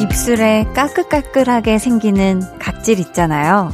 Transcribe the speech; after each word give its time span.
입술에 0.00 0.64
까끌까끌하게 0.74 1.78
생기는 1.78 2.42
각질 2.58 2.98
있잖아요. 2.98 3.70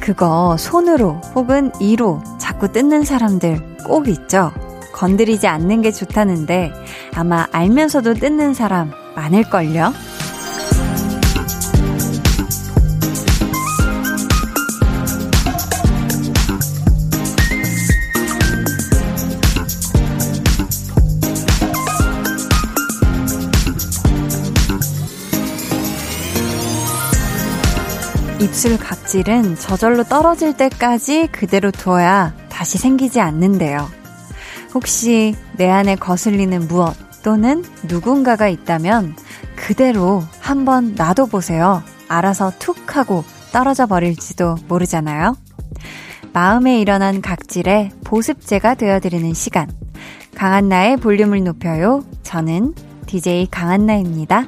그거 0.00 0.56
손으로 0.58 1.20
혹은 1.34 1.72
이로 1.78 2.22
자꾸 2.38 2.72
뜯는 2.72 3.04
사람들 3.04 3.76
꼭 3.84 4.08
있죠. 4.08 4.50
건드리지 4.92 5.46
않는 5.46 5.82
게 5.82 5.92
좋다는데 5.92 6.72
아마 7.14 7.46
알면서도 7.52 8.14
뜯는 8.14 8.54
사람 8.54 8.92
많을걸요? 9.14 9.92
입술 28.40 28.78
각질은 28.78 29.56
저절로 29.56 30.02
떨어질 30.02 30.56
때까지 30.56 31.28
그대로 31.30 31.70
두어야 31.70 32.34
다시 32.48 32.78
생기지 32.78 33.20
않는데요. 33.20 33.86
혹시 34.72 35.34
내 35.58 35.68
안에 35.68 35.96
거슬리는 35.96 36.66
무엇 36.66 36.96
또는 37.22 37.62
누군가가 37.86 38.48
있다면 38.48 39.14
그대로 39.56 40.22
한번 40.38 40.94
놔둬보세요. 40.94 41.82
알아서 42.08 42.50
툭 42.58 42.96
하고 42.96 43.24
떨어져 43.52 43.86
버릴지도 43.86 44.56
모르잖아요. 44.68 45.36
마음에 46.32 46.80
일어난 46.80 47.20
각질에 47.20 47.90
보습제가 48.04 48.74
되어드리는 48.74 49.34
시간. 49.34 49.70
강한나의 50.34 50.96
볼륨을 50.96 51.44
높여요. 51.44 52.04
저는 52.22 52.74
DJ 53.04 53.48
강한나입니다. 53.50 54.46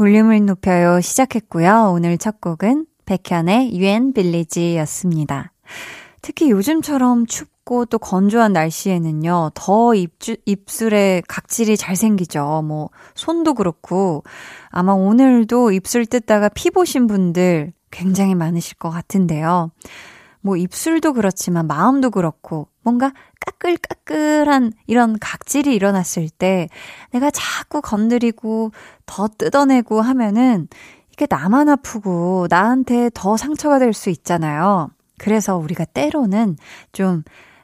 볼륨을 0.00 0.46
높여요 0.46 1.02
시작했고요. 1.02 1.92
오늘 1.94 2.16
첫 2.16 2.40
곡은 2.40 2.86
백현의 3.04 3.78
유엔 3.78 4.14
빌리지였습니다. 4.14 5.52
특히 6.22 6.50
요즘처럼 6.50 7.26
춥고 7.26 7.84
또 7.84 7.98
건조한 7.98 8.54
날씨에는요, 8.54 9.50
더 9.52 9.94
입주, 9.94 10.38
입술에 10.46 11.20
각질이 11.28 11.76
잘 11.76 11.96
생기죠. 11.96 12.62
뭐, 12.64 12.88
손도 13.14 13.52
그렇고, 13.52 14.24
아마 14.70 14.92
오늘도 14.92 15.72
입술 15.72 16.06
뜯다가 16.06 16.48
피 16.48 16.70
보신 16.70 17.06
분들 17.06 17.74
굉장히 17.90 18.34
많으실 18.34 18.78
것 18.78 18.88
같은데요. 18.88 19.70
뭐 20.42 20.56
입술도 20.56 21.12
그렇지만 21.12 21.66
마음도 21.66 22.10
그렇고 22.10 22.68
뭔가 22.82 23.12
까끌까끌한 23.46 24.72
이런 24.86 25.18
각질이 25.18 25.74
일어났을 25.74 26.28
때 26.30 26.68
내가 27.12 27.30
자꾸 27.30 27.80
건드리고 27.80 28.72
더 29.06 29.28
뜯어내고 29.28 30.00
하면은 30.00 30.68
이게 31.12 31.26
나만 31.28 31.68
아프고 31.68 32.46
나한테 32.48 33.10
더 33.12 33.36
상처가 33.36 33.78
될 33.78 33.92
수 33.92 34.08
있잖아요. 34.10 34.90
그래서 35.18 35.56
우리가 35.56 35.84
때로는 35.84 36.56
좀 36.92 37.22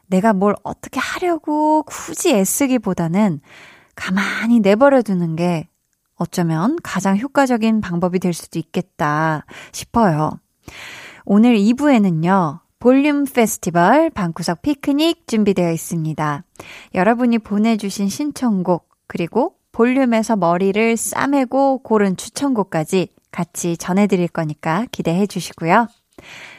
내가 0.09 0.35
뭘 0.35 0.55
어떻게 0.63 1.01
하려고 1.01 1.83
굳이 1.85 2.35
애쓰기보다는 2.35 3.41
가만히 3.95 4.61
내버려 4.61 5.01
두는 5.03 5.37
게 5.37 5.69
어쩌면 6.17 6.77
가장 6.83 7.19
효과적인 7.19 7.81
방법이 7.81 8.19
될 8.19 8.35
수도 8.35 8.59
있겠다 8.59 9.45
싶어요. 9.73 10.31
오늘 11.25 11.57
2부에는요, 11.57 12.61
볼륨 12.79 13.25
페스티벌 13.25 14.11
방구석 14.11 14.63
피크닉 14.63 15.27
준비되어 15.27 15.73
있습니다. 15.73 16.45
여러분이 16.95 17.39
보내주신 17.39 18.09
신청곡, 18.09 18.89
그리고 19.07 19.55
볼륨에서 19.73 20.37
머리를 20.37 20.97
싸매고 20.97 21.83
고른 21.83 22.17
추천곡까지 22.17 23.09
같이 23.31 23.77
전해드릴 23.77 24.29
거니까 24.29 24.87
기대해 24.93 25.27
주시고요. 25.27 25.89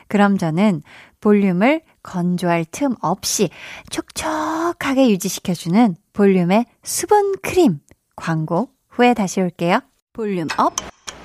그럼 0.07 0.37
저는 0.37 0.81
볼륨을 1.19 1.81
건조할 2.03 2.65
틈 2.71 2.95
없이 3.01 3.49
촉촉하게 3.89 5.09
유지시켜주는 5.09 5.95
볼륨의 6.13 6.65
수분 6.83 7.33
크림 7.41 7.79
광고 8.15 8.69
후에 8.89 9.13
다시 9.13 9.41
올게요. 9.41 9.79
volume 10.13 10.47
up, 10.57 10.73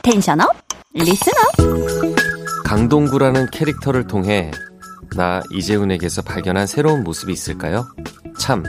tension 0.02 0.40
up, 0.40 0.48
listen 0.94 1.32
up. 1.32 2.64
강동구라는 2.64 3.50
캐릭터를 3.50 4.06
통해 4.06 4.50
나 5.16 5.42
이재훈에게서 5.50 6.22
발견한 6.22 6.66
새로운 6.66 7.04
모습이 7.04 7.32
있을까요? 7.32 7.86
참. 8.38 8.62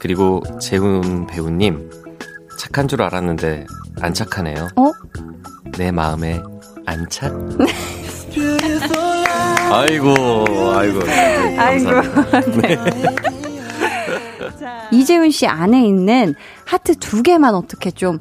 그리고 0.00 0.42
재훈 0.60 1.26
배우님, 1.26 1.90
착한 2.58 2.86
줄 2.88 3.02
알았는데 3.02 3.66
안 4.00 4.14
착하네요. 4.14 4.68
어? 4.76 4.92
내 5.76 5.90
마음에 5.90 6.42
안 6.86 7.08
착? 7.08 7.32
아이고, 9.72 10.14
아이고. 10.74 11.00
아이고. 11.58 11.90
네. 12.60 12.76
이재훈 14.92 15.30
씨 15.30 15.46
안에 15.46 15.86
있는 15.86 16.34
하트 16.64 16.94
두 16.96 17.22
개만 17.22 17.54
어떻게 17.54 17.90
좀 17.90 18.18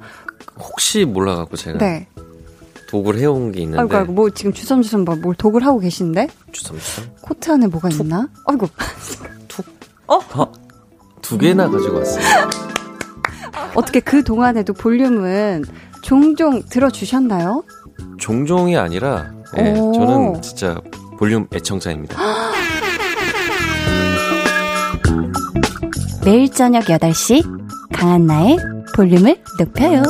혹시 0.57 1.05
몰라갖고 1.05 1.57
제가 1.57 1.77
네. 1.79 2.07
독을 2.93 3.17
해온 3.17 3.51
게 3.51 3.61
있는데. 3.61 3.81
아이고, 3.81 3.97
아이고, 3.97 4.13
뭐 4.13 4.29
지금 4.29 4.53
주섬주섬 4.53 5.03
뭐, 5.03 5.15
뭘 5.15 5.33
독을 5.33 5.65
하고 5.65 5.79
계신데? 5.79 6.27
주섬주섬? 6.51 7.05
코트 7.21 7.49
안에 7.49 7.65
뭐가 7.65 7.89
툭. 7.89 8.01
있나? 8.01 8.29
아이고. 8.45 8.67
툭. 9.47 9.65
어? 10.05 10.17
어? 10.17 10.51
두 11.23 11.39
개나 11.39 11.71
가지고 11.71 11.97
왔어요. 11.97 12.21
어떻게 13.73 13.99
그 13.99 14.23
동안에도 14.23 14.73
볼륨은 14.73 15.65
종종 16.03 16.61
들어주셨나요? 16.69 17.63
종종이 18.19 18.77
아니라, 18.77 19.31
네, 19.55 19.73
저는 19.73 20.43
진짜 20.43 20.79
볼륨 21.17 21.47
애청자입니다. 21.51 22.15
매일 26.23 26.47
저녁 26.51 26.83
8시, 26.83 27.43
강한나의 27.91 28.59
볼륨을 28.95 29.41
높여요. 29.57 30.03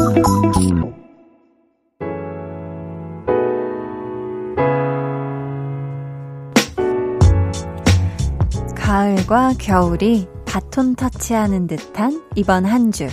가을과 9.04 9.56
겨울이 9.60 10.30
바톤 10.46 10.96
터치하는 10.96 11.68
듯한 11.68 12.24
이번 12.36 12.64
한 12.64 12.94
주. 12.94 13.10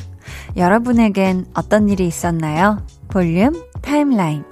여러분에겐 0.56 1.46
어떤 1.52 1.88
일이 1.88 2.06
있었나요? 2.06 2.86
볼륨 3.08 3.60
타임라인. 3.82 4.44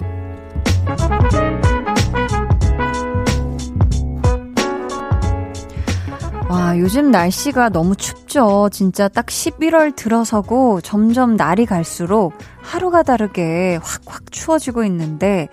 와, 6.49 6.77
요즘 6.77 7.09
날씨가 7.09 7.69
너무 7.69 7.95
춥죠. 7.95 8.67
진짜 8.73 9.07
딱 9.07 9.27
11월 9.27 9.95
들어서고 9.95 10.81
점점 10.81 11.37
날이 11.37 11.65
갈수록 11.65 12.33
하루가 12.61 13.01
다르게 13.01 13.79
확확 13.81 14.29
추워지고 14.29 14.83
있는데, 14.83 15.47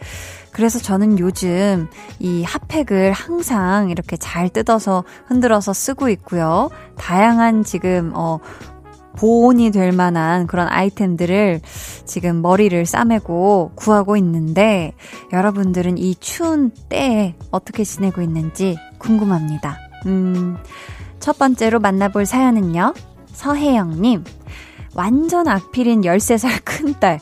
그래서 0.56 0.79
저는 0.79 1.19
요즘 1.19 1.87
이 2.19 2.43
핫팩을 2.43 3.12
항상 3.12 3.91
이렇게 3.91 4.17
잘 4.17 4.49
뜯어서 4.49 5.05
흔들어서 5.26 5.75
쓰고 5.75 6.08
있고요. 6.08 6.70
다양한 6.97 7.62
지금, 7.62 8.12
어, 8.14 8.38
보온이 9.19 9.70
될 9.70 9.93
만한 9.93 10.47
그런 10.47 10.67
아이템들을 10.69 11.61
지금 12.06 12.41
머리를 12.41 12.87
싸매고 12.87 13.73
구하고 13.75 14.17
있는데 14.17 14.94
여러분들은 15.31 15.99
이 15.99 16.14
추운 16.14 16.70
때에 16.88 17.35
어떻게 17.50 17.85
지내고 17.85 18.23
있는지 18.23 18.79
궁금합니다. 18.97 19.76
음, 20.06 20.56
첫 21.20 21.38
번째로 21.38 21.81
만나볼 21.81 22.25
사연은요. 22.25 22.94
서혜영님. 23.26 24.25
완전 24.94 25.49
악필인 25.49 26.00
13살 26.00 26.64
큰딸. 26.64 27.20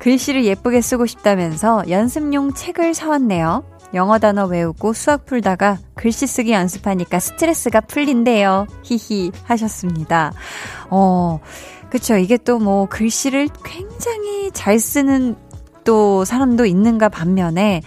글씨를 0.00 0.44
예쁘게 0.44 0.80
쓰고 0.80 1.06
싶다면서 1.06 1.84
연습용 1.88 2.52
책을 2.52 2.94
사왔네요. 2.94 3.64
영어 3.92 4.18
단어 4.18 4.46
외우고 4.46 4.92
수학 4.92 5.26
풀다가 5.26 5.78
글씨 5.94 6.26
쓰기 6.26 6.52
연습하니까 6.52 7.18
스트레스가 7.18 7.80
풀린대요. 7.82 8.66
히히 8.82 9.32
하셨습니다. 9.44 10.32
어, 10.90 11.40
그쵸. 11.90 12.16
이게 12.16 12.36
또 12.36 12.58
뭐 12.58 12.86
글씨를 12.86 13.48
굉장히 13.64 14.50
잘 14.52 14.78
쓰는 14.78 15.36
또 15.84 16.24
사람도 16.24 16.66
있는가 16.66 17.08
반면에 17.08 17.82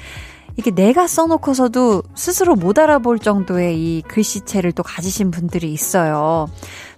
이게 0.57 0.71
내가 0.71 1.07
써놓고서도 1.07 2.03
스스로 2.15 2.55
못 2.55 2.77
알아볼 2.77 3.17
정도의 3.17 3.77
이 3.79 4.01
글씨체를 4.03 4.71
또 4.73 4.83
가지신 4.83 5.31
분들이 5.31 5.71
있어요. 5.73 6.47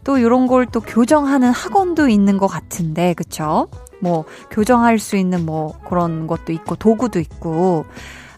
또 0.04 0.18
이런 0.18 0.48
걸 0.48 0.66
또 0.72 0.82
교정하는 0.82 1.52
학원도 1.52 2.10
있는 2.10 2.38
것 2.38 2.48
같은데, 2.48 3.14
그쵸? 3.14 3.68
뭐, 4.02 4.26
교정할 4.52 5.00
수 5.00 5.18
있는 5.18 5.46
뭐 5.46 5.78
그런 5.88 6.28
것도 6.28 6.52
있고, 6.52 6.76
도구도 6.76 7.20
있고. 7.20 7.86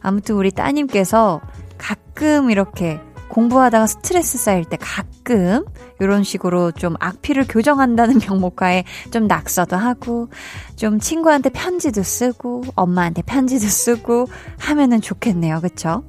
아무튼 0.02 0.36
우리 0.36 0.52
따님께서 0.52 1.42
가끔 1.78 2.50
이렇게 2.50 3.00
공부하다가 3.30 3.88
스트레스 3.88 4.38
쌓일 4.38 4.66
때 4.66 4.78
가끔 4.80 5.66
이런 6.00 6.24
식으로 6.24 6.72
좀 6.72 6.96
악피를 7.00 7.46
교정한다는 7.48 8.20
명목하에 8.28 8.84
좀 9.12 9.28
낙서도 9.28 9.76
하고 9.76 10.30
좀 10.76 11.00
친구한테 11.00 11.50
편지도 11.50 12.04
쓰고 12.04 12.64
엄마한테 12.76 13.22
편지도 13.24 13.68
쓰고 13.68 14.28
하면은 14.60 15.02
좋겠네요. 15.02 15.62
그쵸? 15.62 16.04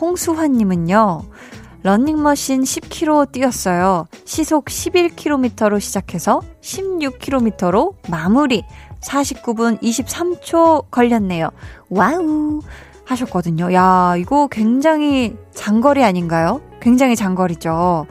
홍수환님은요. 0.00 1.22
런닝머신 1.84 2.62
10km 2.62 3.30
뛰었어요. 3.30 4.06
시속 4.24 4.64
11km로 4.64 5.78
시작해서 5.78 6.40
16km로 6.62 7.94
마무리. 8.08 8.64
49분 9.02 9.78
23초 9.82 10.86
걸렸네요. 10.90 11.50
wow. 11.90 12.62
하셨거든요. 13.04 13.74
야, 13.74 14.14
이거 14.16 14.48
굉장히 14.50 15.36
장거리 15.52 16.02
아닌가요? 16.02 16.62
굉장히 16.80 17.16
장거리죠. 17.16 18.06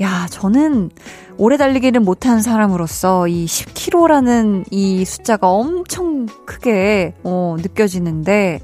야, 0.00 0.26
저는 0.30 0.88
오래 1.36 1.58
달리기를 1.58 2.00
못한 2.00 2.40
사람으로서 2.40 3.28
이 3.28 3.44
10km라는 3.44 4.64
이 4.70 5.04
숫자가 5.04 5.50
엄청 5.50 6.24
크게 6.46 7.12
어, 7.24 7.56
느껴지는데 7.60 8.60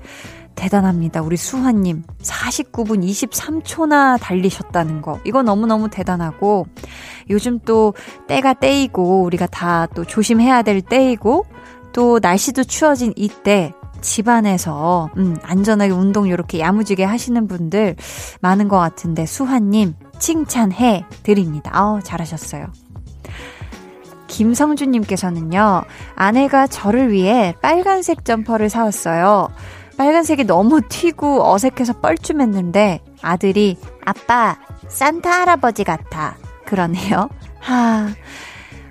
대단합니다. 0.58 1.22
우리 1.22 1.37
수화님. 1.37 2.02
49분 2.20 3.05
23초나 3.08 4.19
달리셨다는 4.20 5.02
거. 5.02 5.20
이거 5.25 5.43
너무너무 5.43 5.88
대단하고, 5.88 6.66
요즘 7.31 7.60
또 7.60 7.94
때가 8.26 8.55
때이고, 8.55 9.22
우리가 9.22 9.46
다 9.46 9.87
또 9.94 10.05
조심해야 10.05 10.62
될 10.62 10.82
때이고, 10.82 11.46
또 11.93 12.19
날씨도 12.20 12.64
추워진 12.64 13.12
이때, 13.16 13.72
집안에서, 14.00 15.10
음, 15.16 15.37
안전하게 15.43 15.93
운동 15.93 16.26
이렇게 16.26 16.58
야무지게 16.58 17.05
하시는 17.05 17.46
분들 17.46 17.94
많은 18.40 18.66
것 18.69 18.78
같은데, 18.78 19.26
수화님, 19.26 19.94
칭찬해 20.19 21.05
드립니다. 21.22 21.70
아우, 21.72 22.02
잘하셨어요. 22.02 22.66
김성준님께서는요, 24.29 25.83
아내가 26.15 26.67
저를 26.69 27.11
위해 27.11 27.55
빨간색 27.61 28.25
점퍼를 28.25 28.69
사왔어요. 28.69 29.49
빨간색이 29.97 30.45
너무 30.45 30.81
튀고 30.89 31.53
어색해서 31.53 31.95
뻘쭘했는데 31.95 33.01
아들이 33.21 33.77
아빠 34.05 34.57
산타 34.87 35.29
할아버지 35.29 35.83
같아 35.83 36.37
그러네요. 36.65 37.29
하 37.59 38.09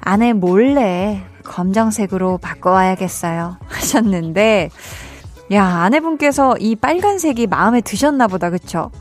아내 0.01 0.33
몰래 0.33 1.23
검정색으로 1.45 2.39
바꿔와야겠어요 2.39 3.57
하셨는데 3.67 4.69
야 5.53 5.63
아내분께서 5.65 6.57
이 6.57 6.75
빨간색이 6.75 7.47
마음에 7.47 7.79
드셨나 7.79 8.27
보다 8.27 8.49
그쵸? 8.49 8.91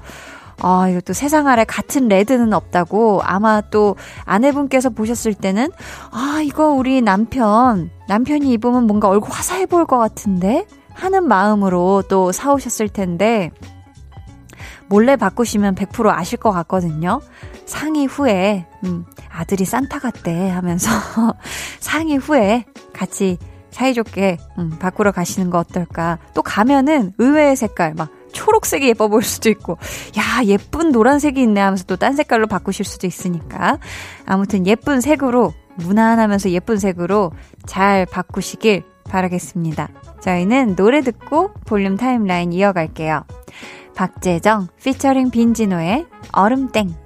아, 0.63 0.89
이거 0.89 1.01
또 1.01 1.13
세상 1.13 1.49
아래 1.49 1.65
같은 1.65 2.09
레드는 2.09 2.53
없다고 2.53 3.21
아마 3.23 3.61
또 3.61 3.97
아내분께서 4.25 4.91
보셨을 4.91 5.35
때는 5.35 5.71
아, 6.11 6.41
이거 6.43 6.71
우리 6.71 7.03
남편, 7.03 7.91
남편이 8.09 8.51
입으면 8.53 8.87
뭔가 8.87 9.09
얼굴 9.09 9.31
화사해 9.31 9.67
보일 9.67 9.85
것 9.85 9.99
같은데? 9.99 10.67
하는 10.95 11.29
마음으로 11.29 12.05
또 12.09 12.33
사오셨을 12.33 12.89
텐데, 12.89 13.51
몰래 14.89 15.17
바꾸시면 15.17 15.75
100% 15.75 16.09
아실 16.09 16.39
것 16.39 16.53
같거든요. 16.53 17.21
상의 17.67 18.07
후에, 18.07 18.67
음, 18.85 19.05
아들이 19.31 19.65
산타 19.65 19.99
같대 19.99 20.49
하면서 20.49 20.91
상의 21.81 22.17
후에 22.17 22.65
같이 22.95 23.37
사이좋게, 23.71 24.39
음, 24.59 24.71
바꾸러 24.79 25.13
가시는 25.13 25.51
거 25.51 25.59
어떨까. 25.59 26.19
또 26.33 26.43
가면은 26.43 27.13
의외의 27.19 27.57
색깔, 27.57 27.93
막, 27.95 28.11
초록색이 28.37 28.87
예뻐 28.89 29.09
보일 29.09 29.23
수도 29.25 29.49
있고, 29.49 29.79
야, 30.19 30.45
예쁜 30.45 30.93
노란색이 30.93 31.41
있네 31.43 31.61
하면서 31.61 31.85
또 31.85 31.97
딴 31.97 32.15
색깔로 32.15 32.47
바꾸실 32.47 32.85
수도 32.85 33.07
있으니까. 33.07 33.79
아무튼 34.27 34.67
예쁜 34.67 35.01
색으로, 35.01 35.55
무난하면서 35.77 36.51
예쁜 36.51 36.77
색으로 36.79 37.33
잘 37.67 38.07
바꾸시길 38.07 38.85
바라겠습니다. 39.09 39.89
저희는 40.21 40.77
노래 40.77 41.01
듣고 41.01 41.53
볼륨 41.65 41.97
타임라인 41.97 42.53
이어갈게요. 42.53 43.25
박재정 43.95 44.69
피처링 44.83 45.31
빈지노의 45.31 46.07
얼음땡 46.33 47.06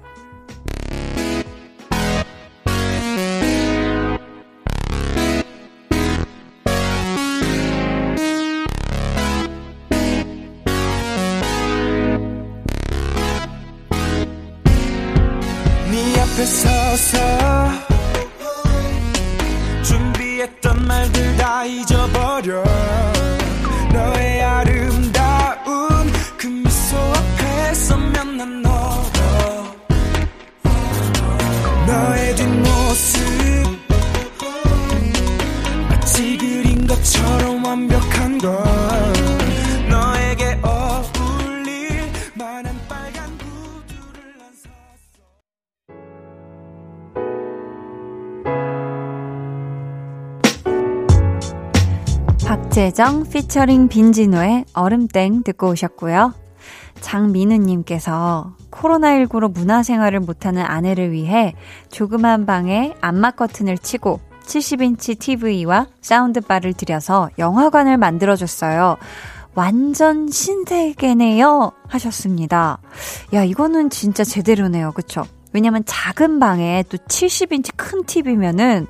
앞에 16.41 16.45
서서 16.45 17.17
했던 20.41 20.87
말들 20.87 21.37
다 21.37 21.63
잊어버려 21.63 22.80
박재정 52.81 53.29
피처링 53.29 53.89
빈지노의 53.89 54.65
얼음땡 54.73 55.43
듣고 55.43 55.69
오셨고요. 55.69 56.33
장민우님께서 56.99 58.55
코로나19로 58.71 59.53
문화생활을 59.53 60.19
못하는 60.19 60.63
아내를 60.63 61.11
위해 61.11 61.53
조그만 61.91 62.47
방에 62.47 62.95
안마 62.99 63.31
커튼을 63.31 63.77
치고 63.77 64.19
70인치 64.45 65.19
TV와 65.19 65.85
사운드바를 66.01 66.73
들여서 66.73 67.29
영화관을 67.37 67.97
만들어줬어요. 67.97 68.97
완전 69.53 70.27
신세계네요. 70.27 71.73
하셨습니다. 71.87 72.79
야, 73.35 73.43
이거는 73.43 73.91
진짜 73.91 74.23
제대로네요. 74.23 74.93
그쵸? 74.93 75.23
왜냐면 75.53 75.83
작은 75.85 76.39
방에 76.39 76.83
또 76.89 76.97
70인치 76.97 77.73
큰 77.75 78.03
TV면은 78.05 78.87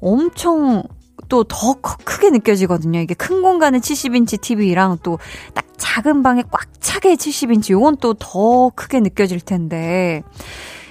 엄청 0.00 0.82
또 1.28 1.44
더 1.44 1.74
크게 1.80 2.30
느껴지거든요. 2.30 3.00
이게 3.00 3.14
큰 3.14 3.42
공간의 3.42 3.80
70인치 3.80 4.40
TV랑 4.40 4.98
또 5.02 5.18
딱 5.54 5.64
작은 5.76 6.22
방에 6.22 6.42
꽉 6.50 6.66
차게 6.80 7.14
70인치 7.14 7.70
요건 7.70 7.96
또 7.98 8.14
더 8.14 8.70
크게 8.74 9.00
느껴질 9.00 9.40
텐데 9.40 10.22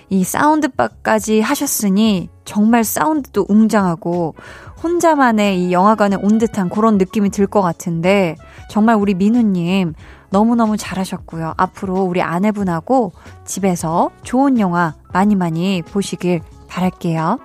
이 0.10 0.24
사운드바까지 0.24 1.42
하셨으니 1.42 2.30
정말 2.46 2.84
사운드도 2.84 3.48
웅장하고 3.50 4.36
혼자만의 4.84 5.64
이 5.64 5.72
영화관에 5.72 6.16
온 6.18 6.38
듯한 6.38 6.70
그런 6.70 6.98
느낌이 7.00 7.30
들 7.32 7.48
것 7.48 7.62
같은데 7.62 8.36
정말 8.70 8.96
우리 8.98 9.16
민우님 9.16 9.94
너무너무 10.30 10.78
잘하셨고요. 10.78 11.54
앞으로 11.58 12.04
우리 12.04 12.22
아내분하고 12.22 13.14
집에서 13.46 14.12
좋은 14.24 14.60
영화 14.60 14.94
많이 15.12 15.34
많이 15.36 15.82
보시길 15.82 16.42
바랄게요. 16.68 17.40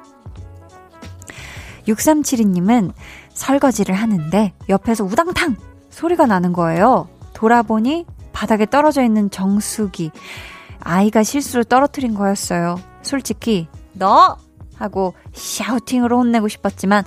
6372님은 1.86 2.92
설거지를 3.32 3.94
하는데 3.94 4.52
옆에서 4.68 5.04
우당탕 5.04 5.56
소리가 5.90 6.26
나는 6.26 6.52
거예요. 6.52 7.08
돌아보니 7.34 8.06
바닥에 8.32 8.66
떨어져 8.66 9.02
있는 9.02 9.30
정수기. 9.30 10.10
아이가 10.80 11.22
실수로 11.22 11.64
떨어뜨린 11.64 12.14
거였어요. 12.14 12.80
솔직히, 13.02 13.68
너! 13.92 14.36
하고 14.76 15.14
샤우팅으로 15.34 16.18
혼내고 16.18 16.48
싶었지만, 16.48 17.04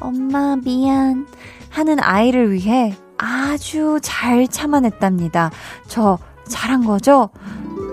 엄마, 0.00 0.56
미안. 0.56 1.26
하는 1.68 1.98
아이를 2.00 2.52
위해 2.52 2.94
아주 3.18 3.98
잘 4.02 4.48
참아냈답니다. 4.48 5.50
저 5.88 6.18
잘한 6.48 6.84
거죠? 6.84 7.30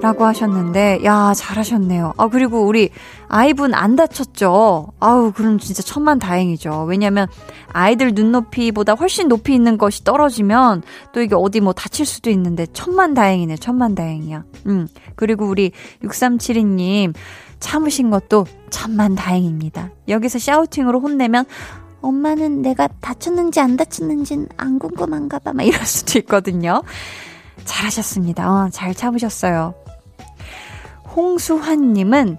라고 0.01 0.25
하셨는데, 0.25 1.03
야, 1.03 1.33
잘하셨네요. 1.35 2.13
아, 2.17 2.27
그리고 2.29 2.65
우리 2.65 2.89
아이분 3.27 3.73
안 3.73 3.97
다쳤죠? 3.97 4.93
아우, 4.99 5.31
그럼 5.33 5.59
진짜 5.59 5.83
천만 5.83 6.19
다행이죠. 6.19 6.85
왜냐면 6.87 7.27
아이들 7.73 8.13
눈높이보다 8.13 8.93
훨씬 8.93 9.27
높이 9.27 9.53
있는 9.53 9.77
것이 9.77 10.03
떨어지면 10.05 10.83
또 11.11 11.21
이게 11.21 11.35
어디 11.35 11.59
뭐 11.59 11.73
다칠 11.73 12.05
수도 12.05 12.29
있는데 12.29 12.65
천만 12.71 13.13
다행이네, 13.13 13.57
천만 13.57 13.93
다행이야. 13.93 14.43
음, 14.67 14.87
그리고 15.15 15.45
우리 15.45 15.71
6372님 16.03 17.13
참으신 17.59 18.09
것도 18.09 18.45
천만 18.69 19.15
다행입니다. 19.15 19.89
여기서 20.07 20.39
샤우팅으로 20.39 21.01
혼내면 21.01 21.45
엄마는 22.01 22.61
내가 22.61 22.87
다쳤는지 23.01 23.59
안 23.59 23.75
다쳤는지는 23.75 24.47
안 24.55 24.79
궁금한가 24.79 25.39
봐. 25.39 25.51
막 25.51 25.63
이럴 25.63 25.85
수도 25.85 26.17
있거든요. 26.19 26.81
잘하셨습니다. 27.65 28.49
어, 28.49 28.69
잘 28.71 28.95
참으셨어요. 28.95 29.73
홍수환님은 31.19 32.37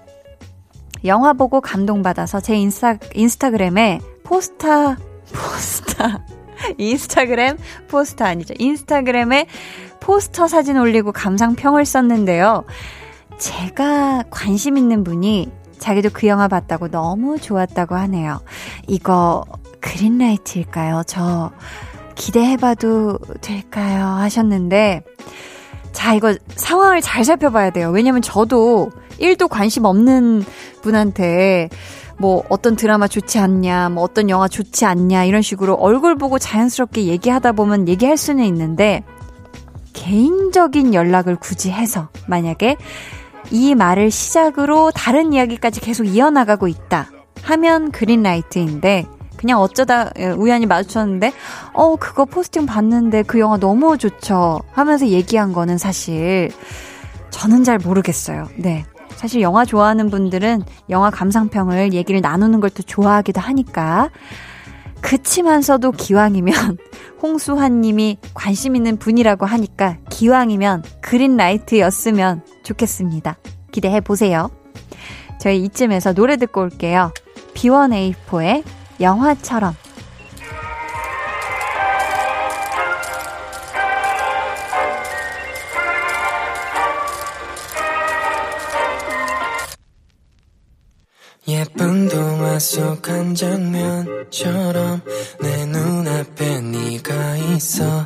영화 1.04 1.34
보고 1.34 1.60
감동받아서 1.60 2.40
제 2.40 2.56
인스타, 2.56 2.96
인스타그램에 3.14 4.00
포스타, 4.24 4.96
포스타, 5.34 6.24
인스타그램 6.78 7.58
포스터 7.88 8.24
아니죠. 8.24 8.54
인스타그램에 8.58 9.46
포스터 10.00 10.48
사진 10.48 10.78
올리고 10.78 11.12
감상평을 11.12 11.84
썼는데요. 11.84 12.64
제가 13.36 14.24
관심 14.30 14.78
있는 14.78 15.04
분이 15.04 15.50
자기도 15.78 16.08
그 16.10 16.26
영화 16.26 16.48
봤다고 16.48 16.88
너무 16.88 17.38
좋았다고 17.38 17.96
하네요. 17.96 18.40
이거 18.86 19.44
그린라이트일까요? 19.80 21.02
저 21.06 21.52
기대해봐도 22.14 23.18
될까요? 23.42 24.04
하셨는데, 24.06 25.02
자, 25.92 26.14
이거 26.14 26.34
상황을 26.56 27.00
잘 27.00 27.24
살펴봐야 27.24 27.70
돼요. 27.70 27.90
왜냐면 27.90 28.22
저도 28.22 28.90
1도 29.20 29.48
관심 29.48 29.84
없는 29.84 30.44
분한테 30.82 31.68
뭐 32.18 32.44
어떤 32.48 32.76
드라마 32.76 33.08
좋지 33.08 33.38
않냐, 33.38 33.88
뭐 33.88 34.04
어떤 34.04 34.28
영화 34.28 34.46
좋지 34.46 34.84
않냐, 34.84 35.24
이런 35.24 35.40
식으로 35.40 35.74
얼굴 35.74 36.16
보고 36.16 36.38
자연스럽게 36.38 37.04
얘기하다 37.04 37.52
보면 37.52 37.88
얘기할 37.88 38.16
수는 38.16 38.44
있는데, 38.44 39.02
개인적인 39.94 40.92
연락을 40.94 41.36
굳이 41.36 41.70
해서, 41.70 42.10
만약에 42.26 42.76
이 43.50 43.74
말을 43.74 44.10
시작으로 44.10 44.90
다른 44.90 45.32
이야기까지 45.32 45.80
계속 45.80 46.04
이어나가고 46.04 46.68
있다 46.68 47.10
하면 47.42 47.90
그린라이트인데, 47.90 49.06
그냥 49.40 49.58
어쩌다 49.58 50.10
예, 50.18 50.26
우연히 50.26 50.66
마주쳤는데, 50.66 51.32
어, 51.72 51.96
그거 51.96 52.26
포스팅 52.26 52.66
봤는데 52.66 53.22
그 53.22 53.38
영화 53.40 53.56
너무 53.56 53.96
좋죠. 53.96 54.60
하면서 54.70 55.06
얘기한 55.08 55.54
거는 55.54 55.78
사실 55.78 56.50
저는 57.30 57.64
잘 57.64 57.78
모르겠어요. 57.78 58.48
네. 58.56 58.84
사실 59.16 59.40
영화 59.40 59.64
좋아하는 59.64 60.10
분들은 60.10 60.62
영화 60.90 61.08
감상평을 61.08 61.94
얘기를 61.94 62.20
나누는 62.20 62.60
걸 62.60 62.68
또 62.68 62.82
좋아하기도 62.82 63.40
하니까. 63.40 64.10
그치만서도 65.00 65.92
기왕이면 65.92 66.76
홍수환 67.22 67.80
님이 67.80 68.18
관심 68.34 68.76
있는 68.76 68.98
분이라고 68.98 69.46
하니까 69.46 69.96
기왕이면 70.10 70.84
그린라이트였으면 71.00 72.42
좋겠습니다. 72.62 73.38
기대해 73.72 74.02
보세요. 74.02 74.50
저희 75.40 75.64
이쯤에서 75.64 76.12
노래 76.12 76.36
듣고 76.36 76.60
올게요. 76.60 77.10
B1A4의 77.54 78.62
영화처럼. 79.00 79.74
예쁜 91.48 92.08
동화 92.08 92.58
속 92.58 93.08
한 93.08 93.34
장면처럼 93.34 95.00
내 95.40 95.66
눈앞에 95.66 96.60
네가 96.60 97.36
있어. 97.36 98.04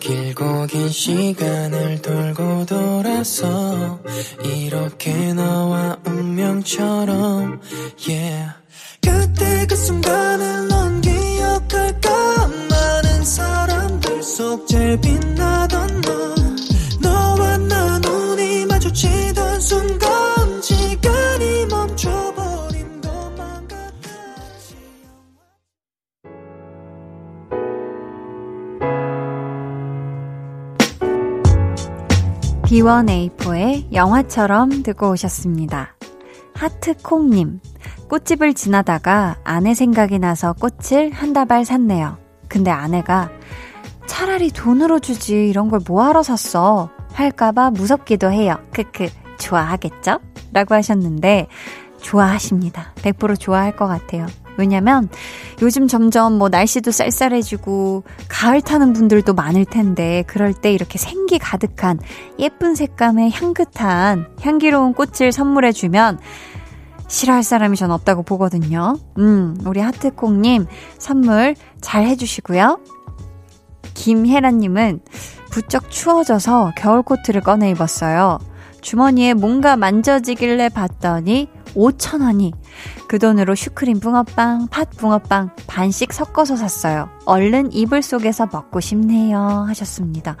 길고 0.00 0.66
긴 0.66 0.88
시간을 0.88 2.02
돌고 2.02 2.66
돌아서 2.66 4.00
이렇게 4.42 5.32
너와 5.34 5.98
운명처럼 6.06 7.60
yeah 8.08 8.61
속 14.92 15.00
제일 15.00 15.00
빛나던 15.00 16.02
너 17.00 17.08
너와 17.08 17.56
나 17.58 17.98
눈이 17.98 18.66
마주치던 18.66 19.60
순간 19.60 20.08
시간이 20.60 21.66
멈춰버린 21.66 23.00
것만 23.00 23.68
같았지 23.68 24.76
B1A4의 32.64 33.92
영화처럼 33.92 34.82
듣고 34.82 35.12
오셨습니다. 35.12 35.96
하트콩님 36.54 37.60
꽃집을 38.08 38.52
지나다가 38.54 39.36
아내 39.44 39.74
생각이 39.74 40.18
나서 40.18 40.52
꽃을 40.52 41.12
한 41.12 41.32
다발 41.32 41.64
샀네요. 41.64 42.18
근데 42.48 42.70
아내가 42.70 43.30
차라리 44.22 44.52
돈으로 44.52 45.00
주지 45.00 45.48
이런 45.48 45.68
걸 45.68 45.80
뭐하러 45.84 46.22
샀어? 46.22 46.90
할까봐 47.12 47.72
무섭기도 47.72 48.30
해요. 48.30 48.56
크크, 48.72 49.08
좋아하겠죠? 49.40 50.20
라고 50.52 50.76
하셨는데, 50.76 51.48
좋아하십니다. 52.00 52.92
100% 53.02 53.40
좋아할 53.40 53.74
것 53.74 53.88
같아요. 53.88 54.28
왜냐면 54.56 55.08
요즘 55.60 55.88
점점 55.88 56.38
뭐 56.38 56.48
날씨도 56.48 56.92
쌀쌀해지고 56.92 58.04
가을 58.28 58.60
타는 58.60 58.92
분들도 58.92 59.34
많을 59.34 59.64
텐데 59.64 60.22
그럴 60.28 60.54
때 60.54 60.72
이렇게 60.72 60.98
생기 60.98 61.40
가득한 61.40 61.98
예쁜 62.38 62.76
색감의 62.76 63.32
향긋한 63.32 64.36
향기로운 64.40 64.94
꽃을 64.94 65.32
선물해 65.32 65.72
주면 65.72 66.20
싫어할 67.08 67.42
사람이 67.42 67.76
전 67.76 67.90
없다고 67.90 68.22
보거든요. 68.22 68.96
음, 69.18 69.58
우리 69.66 69.80
하트콩님 69.80 70.66
선물 70.98 71.56
잘 71.80 72.06
해주시고요. 72.06 72.78
김혜란님은 73.94 75.00
부쩍 75.50 75.90
추워져서 75.90 76.72
겨울 76.76 77.02
코트를 77.02 77.40
꺼내 77.40 77.70
입었어요. 77.70 78.38
주머니에 78.80 79.34
뭔가 79.34 79.76
만져지길래 79.76 80.70
봤더니 80.70 81.48
5천원이 81.74 82.52
그 83.08 83.18
돈으로 83.18 83.54
슈크림 83.54 84.00
붕어빵, 84.00 84.68
팥 84.70 84.90
붕어빵 84.96 85.50
반씩 85.66 86.12
섞어서 86.12 86.56
샀어요. 86.56 87.08
얼른 87.24 87.72
이불 87.72 88.02
속에서 88.02 88.48
먹고 88.50 88.80
싶네요. 88.80 89.38
하셨습니다. 89.68 90.36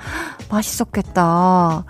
맛있었겠다. 0.50 1.84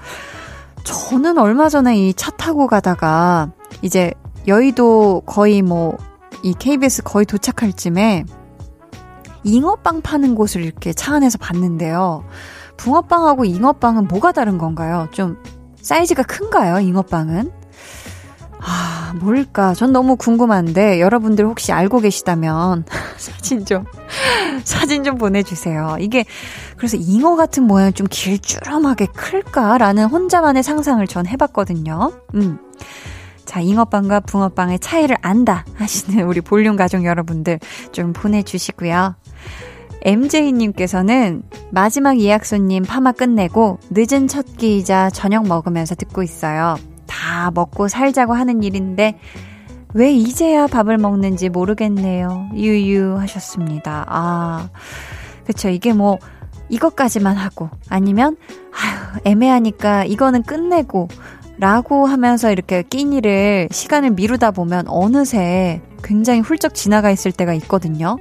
저는 0.85 1.39
얼마 1.39 1.69
전에 1.69 1.97
이 1.97 2.13
차 2.15 2.31
타고 2.33 2.67
가다가 2.67 3.51
이제 3.83 4.13
여의도 4.47 5.23
거의 5.27 5.63
뭐, 5.63 5.97
이 6.43 6.55
KBS 6.59 7.03
거의 7.05 7.25
도착할 7.25 7.73
쯤에 7.73 8.25
잉어빵 9.45 10.03
파는 10.03 10.35
곳을 10.35 10.63
이렇게 10.63 10.93
차 10.93 11.15
안에서 11.15 11.39
봤는데요. 11.39 12.25
붕어빵하고 12.77 13.45
잉어빵은 13.45 14.09
뭐가 14.09 14.33
다른 14.33 14.59
건가요? 14.59 15.09
좀 15.13 15.37
사이즈가 15.81 16.23
큰가요, 16.23 16.79
잉어빵은? 16.81 17.51
아, 18.65 19.15
뭘까? 19.21 19.75
전 19.75 19.93
너무 19.93 20.15
궁금한데, 20.15 21.01
여러분들 21.01 21.45
혹시 21.45 21.73
알고 21.73 21.99
계시다면, 21.99 22.85
사진 23.19 23.65
좀, 23.65 23.85
사진 24.63 25.03
좀 25.03 25.19
보내주세요. 25.19 25.97
이게, 25.99 26.25
그래서 26.77 26.97
잉어 26.97 27.35
같은 27.35 27.65
모양 27.65 27.93
좀 27.93 28.07
길쭉하게 28.09 29.07
클까라는 29.07 30.05
혼자만의 30.07 30.63
상상을 30.63 31.05
전 31.09 31.27
해봤거든요. 31.27 32.13
음. 32.35 32.59
자, 33.45 33.61
잉어빵과 33.61 34.21
붕어빵의 34.21 34.79
차이를 34.79 35.17
안다 35.21 35.65
하시는 35.75 36.25
우리 36.25 36.41
볼륨 36.41 36.77
가족 36.77 37.05
여러분들 37.05 37.59
좀 37.91 38.13
보내주시고요. 38.13 39.17
MJ님께서는 40.05 41.43
마지막 41.71 42.19
예약 42.21 42.45
손님 42.45 42.83
파마 42.83 43.13
끝내고 43.13 43.79
늦은 43.91 44.29
첫 44.29 44.57
끼이자 44.57 45.11
저녁 45.11 45.47
먹으면서 45.47 45.95
듣고 45.95 46.23
있어요. 46.23 46.77
다 47.07 47.51
먹고 47.53 47.89
살자고 47.89 48.33
하는 48.35 48.63
일인데 48.63 49.19
왜 49.95 50.13
이제야 50.13 50.67
밥을 50.67 50.97
먹는지 50.99 51.49
모르겠네요. 51.49 52.51
유유 52.55 53.17
하셨습니다. 53.19 54.05
아, 54.09 54.71
그쵸. 55.45 55.69
이게 55.69 55.93
뭐, 55.93 56.19
이것까지만 56.71 57.37
하고, 57.37 57.69
아니면, 57.91 58.37
아휴, 58.73 59.21
애매하니까 59.25 60.05
이거는 60.05 60.45
끝내고, 60.45 61.09
라고 61.59 62.07
하면서 62.07 62.51
이렇게 62.51 62.83
끼니를, 62.83 63.69
시간을 63.71 64.13
미루다 64.13 64.53
보면 64.53 64.89
어느새 64.89 65.83
굉장히 66.03 66.41
훌쩍 66.41 66.75
지나가 66.75 67.11
있을 67.11 67.31
때가 67.31 67.53
있거든요. 67.55 68.17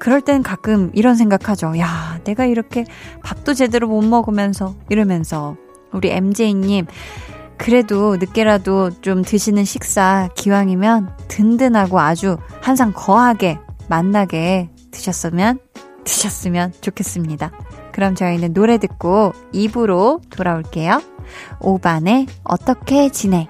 그럴 0.00 0.22
땐 0.22 0.42
가끔 0.42 0.90
이런 0.94 1.14
생각하죠. 1.14 1.78
야, 1.78 2.18
내가 2.24 2.46
이렇게 2.46 2.86
밥도 3.22 3.54
제대로 3.54 3.86
못 3.86 4.02
먹으면서, 4.02 4.74
이러면서. 4.88 5.56
우리 5.92 6.10
MJ님, 6.10 6.86
그래도 7.58 8.16
늦게라도 8.16 9.02
좀 9.02 9.22
드시는 9.22 9.64
식사 9.64 10.30
기왕이면 10.34 11.16
든든하고 11.28 12.00
아주 12.00 12.38
항상 12.62 12.92
거하게 12.94 13.58
만나게 13.88 14.70
드셨으면 14.90 15.58
드셨으면 16.04 16.72
좋겠습니다. 16.80 17.52
그럼 17.92 18.14
저희는 18.14 18.54
노래 18.54 18.78
듣고 18.78 19.34
입으로 19.52 20.22
돌아올게요. 20.30 21.02
5반에 21.60 22.26
어떻게 22.44 23.10
지내? 23.10 23.48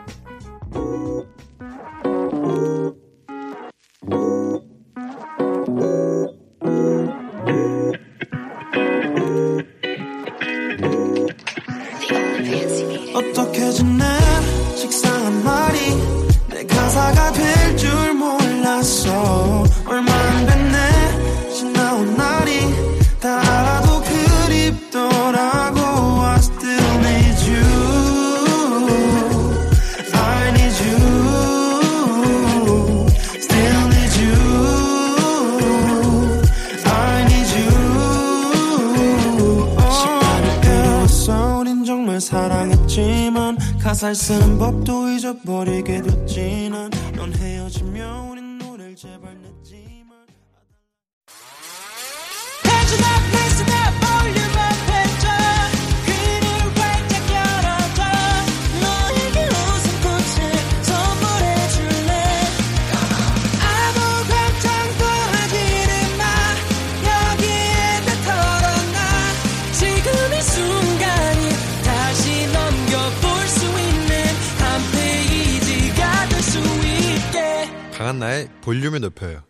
볼륨을 78.80 79.00
높여요. 79.00 79.42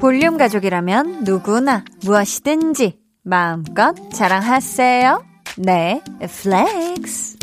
볼륨 0.00 0.36
가족이라면 0.36 1.24
누구나 1.24 1.84
무엇이든지 2.04 2.98
마음껏 3.22 3.94
자랑하세요. 4.12 5.24
네, 5.58 6.02
flex. 6.20 7.38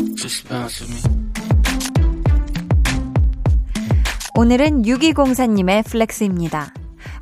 오늘은 4.36 4.82
6204님의 4.82 5.84
flex입니다. 5.84 6.72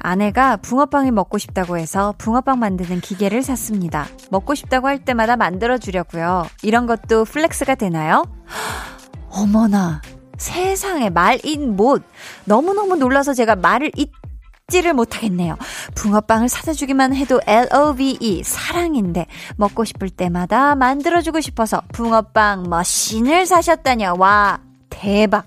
아내가 0.02 0.56
붕어빵이 0.56 1.12
먹고 1.12 1.38
싶다고 1.38 1.78
해서 1.78 2.14
붕어빵 2.18 2.58
만드는 2.58 3.00
기계를 3.00 3.42
샀습니다. 3.42 4.06
먹고 4.30 4.54
싶다고 4.54 4.88
할 4.88 5.04
때마다 5.04 5.36
만들어 5.36 5.78
주려고요. 5.78 6.46
이런 6.62 6.86
것도 6.86 7.24
flex가 7.24 7.76
되나요? 7.76 8.24
어머나, 9.30 10.02
세상에 10.36 11.08
말인 11.08 11.76
못. 11.76 12.02
너무너무 12.44 12.96
놀라서 12.96 13.32
제가 13.32 13.56
말을 13.56 13.92
잇지를 13.96 14.92
못하겠네요. 14.92 15.56
붕어빵을 15.94 16.48
사다 16.48 16.72
주기만 16.72 17.14
해도 17.14 17.40
L-O-V-E, 17.46 18.42
사랑인데, 18.44 19.26
먹고 19.56 19.84
싶을 19.84 20.10
때마다 20.10 20.74
만들어 20.74 21.22
주고 21.22 21.40
싶어서 21.40 21.80
붕어빵 21.92 22.64
machine을 22.68 23.46
사셨다냐. 23.46 24.14
와, 24.14 24.58
대박. 24.90 25.46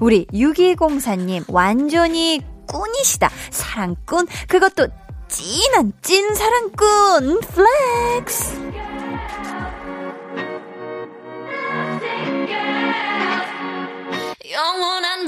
우리 0.00 0.26
6204님, 0.26 1.44
완전히 1.48 2.40
꾼이시다. 2.66 3.30
사랑꾼. 3.50 4.26
그것도 4.48 4.88
찐한 5.28 5.92
찐 6.02 6.34
사랑꾼. 6.34 7.40
플렉스. 7.40 8.66
영원한 14.50 15.26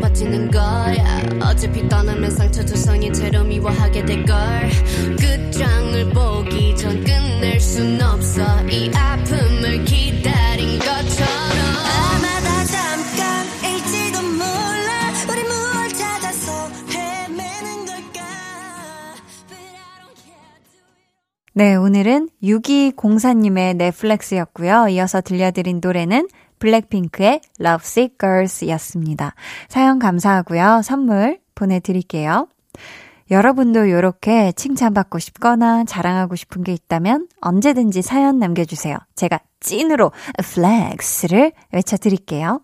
버티는 0.00 0.50
거야. 0.50 1.22
어차피 1.42 1.88
떠나면 1.88 2.30
상처 2.30 2.64
조성이 2.64 3.12
채로 3.12 3.44
미워하게 3.44 4.04
될걸. 4.04 4.36
끝장을 5.18 6.10
보기 6.10 6.76
전 6.76 7.02
끝낼 7.04 7.60
순 7.60 8.00
없어. 8.00 8.42
이 8.68 8.90
아픔을 8.94 9.84
기다린 9.84 10.78
것처럼. 10.78 11.30
아마 11.86 12.40
다 12.40 12.64
잠깐일지도 12.64 14.22
몰라. 14.22 15.12
우리 15.30 15.42
무얼 15.42 15.88
찾아서 15.90 16.68
헤매는 16.90 17.86
걸까? 17.86 18.20
네, 21.54 21.74
오늘은 21.74 22.28
6204님의 22.42 23.76
넷플렉스였고요. 23.76 24.88
이어서 24.88 25.20
들려드린 25.20 25.80
노래는 25.82 26.28
블랙핑크의 26.58 27.40
Lovesick 27.60 28.16
Girls 28.18 28.68
였습니다. 28.68 29.34
사연 29.68 29.98
감사하고요. 29.98 30.82
선물 30.82 31.40
보내드릴게요. 31.54 32.48
여러분도 33.30 33.86
이렇게 33.86 34.52
칭찬받고 34.52 35.18
싶거나 35.18 35.84
자랑하고 35.84 36.36
싶은 36.36 36.62
게 36.62 36.72
있다면 36.72 37.26
언제든지 37.40 38.02
사연 38.02 38.38
남겨주세요. 38.38 38.96
제가 39.16 39.40
찐으로 39.60 40.12
flex를 40.42 41.52
외쳐드릴게요. 41.72 42.60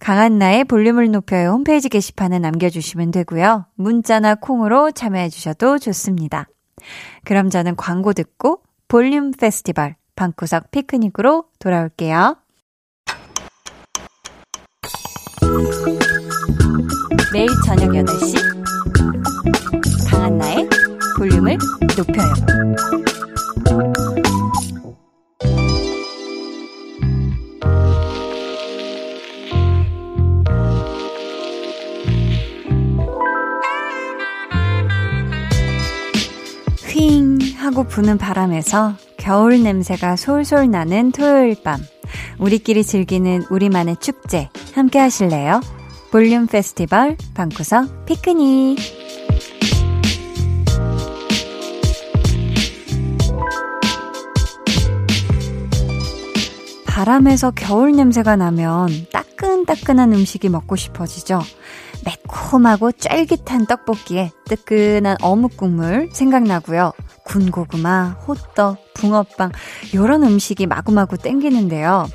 강한나의 0.00 0.64
볼륨을 0.64 1.10
높여요 1.12 1.50
홈페이지 1.50 1.88
게시판에 1.88 2.38
남겨주시면 2.38 3.10
되고요. 3.12 3.66
문자나 3.74 4.36
콩으로 4.36 4.90
참여해주셔도 4.90 5.78
좋습니다. 5.78 6.48
그럼 7.24 7.50
저는 7.50 7.76
광고 7.76 8.12
듣고 8.12 8.62
볼륨 8.88 9.30
페스티벌 9.30 9.94
방구석 10.16 10.70
피크닉으로 10.70 11.44
돌아올게요. 11.58 12.41
매일 17.32 17.48
저녁 17.64 17.88
8시 17.92 18.34
강한나의 20.10 20.68
볼륨을 21.16 21.56
높여요. 21.96 22.34
휘잉 36.86 37.38
하고 37.56 37.84
부는 37.84 38.18
바람에서 38.18 38.92
겨울 39.16 39.62
냄새가 39.62 40.16
솔솔 40.16 40.70
나는 40.70 41.12
토요일 41.12 41.56
밤. 41.64 41.80
우리끼리 42.38 42.84
즐기는 42.84 43.44
우리만의 43.48 43.96
축제. 44.00 44.50
함께 44.74 44.98
하실래요? 44.98 45.60
볼륨 46.12 46.46
페스티벌 46.46 47.16
방구석 47.32 48.04
피크닉. 48.04 48.78
바람에서 56.86 57.52
겨울 57.52 57.92
냄새가 57.92 58.36
나면 58.36 58.90
따끈따끈한 59.10 60.12
음식이 60.12 60.50
먹고 60.50 60.76
싶어지죠. 60.76 61.40
매콤하고 62.04 62.92
쫄깃한 62.92 63.66
떡볶이에 63.66 64.32
뜨끈한 64.44 65.16
어묵 65.22 65.56
국물 65.56 66.10
생각나고요. 66.12 66.92
군고구마, 67.24 68.18
호떡, 68.26 68.76
붕어빵, 68.94 69.52
요런 69.94 70.24
음식이 70.24 70.66
마구마구 70.66 71.16
땡기는데요. 71.16 72.06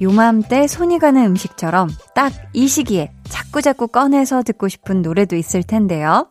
요맘때 0.00 0.66
손이 0.66 0.98
가는 0.98 1.24
음식처럼 1.24 1.88
딱 2.14 2.32
이 2.54 2.68
시기에 2.68 3.10
자꾸자꾸 3.24 3.88
꺼내서 3.88 4.42
듣고 4.42 4.68
싶은 4.68 5.02
노래도 5.02 5.36
있을 5.36 5.62
텐데요. 5.64 6.28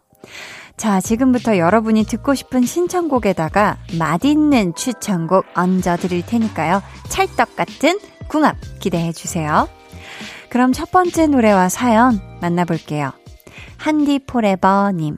자, 0.78 1.02
지금부터 1.02 1.58
여러분이 1.58 2.06
듣고 2.06 2.34
싶은 2.34 2.63
신청곡에다가 2.63 3.78
맛있는 3.99 4.73
추천곡 4.73 5.45
얹어 5.54 5.97
드릴 5.97 6.26
테니까요. 6.26 6.82
찰떡 7.10 7.56
같은 7.56 7.99
궁합 8.30 8.56
기대해 8.80 9.12
주세요. 9.12 9.67
그럼 10.49 10.71
첫 10.71 10.91
번째 10.91 11.28
노래와 11.28 11.69
사연 11.69 12.21
만나볼게요. 12.41 13.12
한디 13.78 14.19
포레버님. 14.19 15.17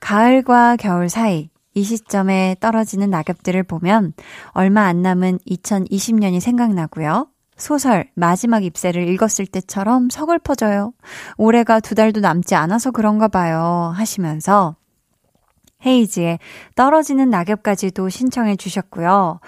가을과 0.00 0.76
겨울 0.76 1.08
사이 1.08 1.48
이 1.74 1.82
시점에 1.84 2.56
떨어지는 2.60 3.08
낙엽들을 3.08 3.62
보면 3.62 4.14
얼마 4.48 4.82
안 4.82 5.00
남은 5.02 5.38
2020년이 5.48 6.40
생각나고요. 6.40 7.28
소설 7.58 8.08
마지막 8.14 8.64
잎새를 8.64 9.08
읽었을 9.08 9.46
때처럼 9.46 10.08
서글퍼져요. 10.10 10.92
올해가 11.36 11.80
두 11.80 11.94
달도 11.94 12.20
남지 12.20 12.54
않아서 12.54 12.90
그런가 12.90 13.28
봐요. 13.28 13.92
하시면서 13.94 14.76
헤이지의 15.84 16.38
떨어지는 16.74 17.30
낙엽까지도 17.30 18.08
신청해 18.08 18.56
주셨고요. 18.56 19.40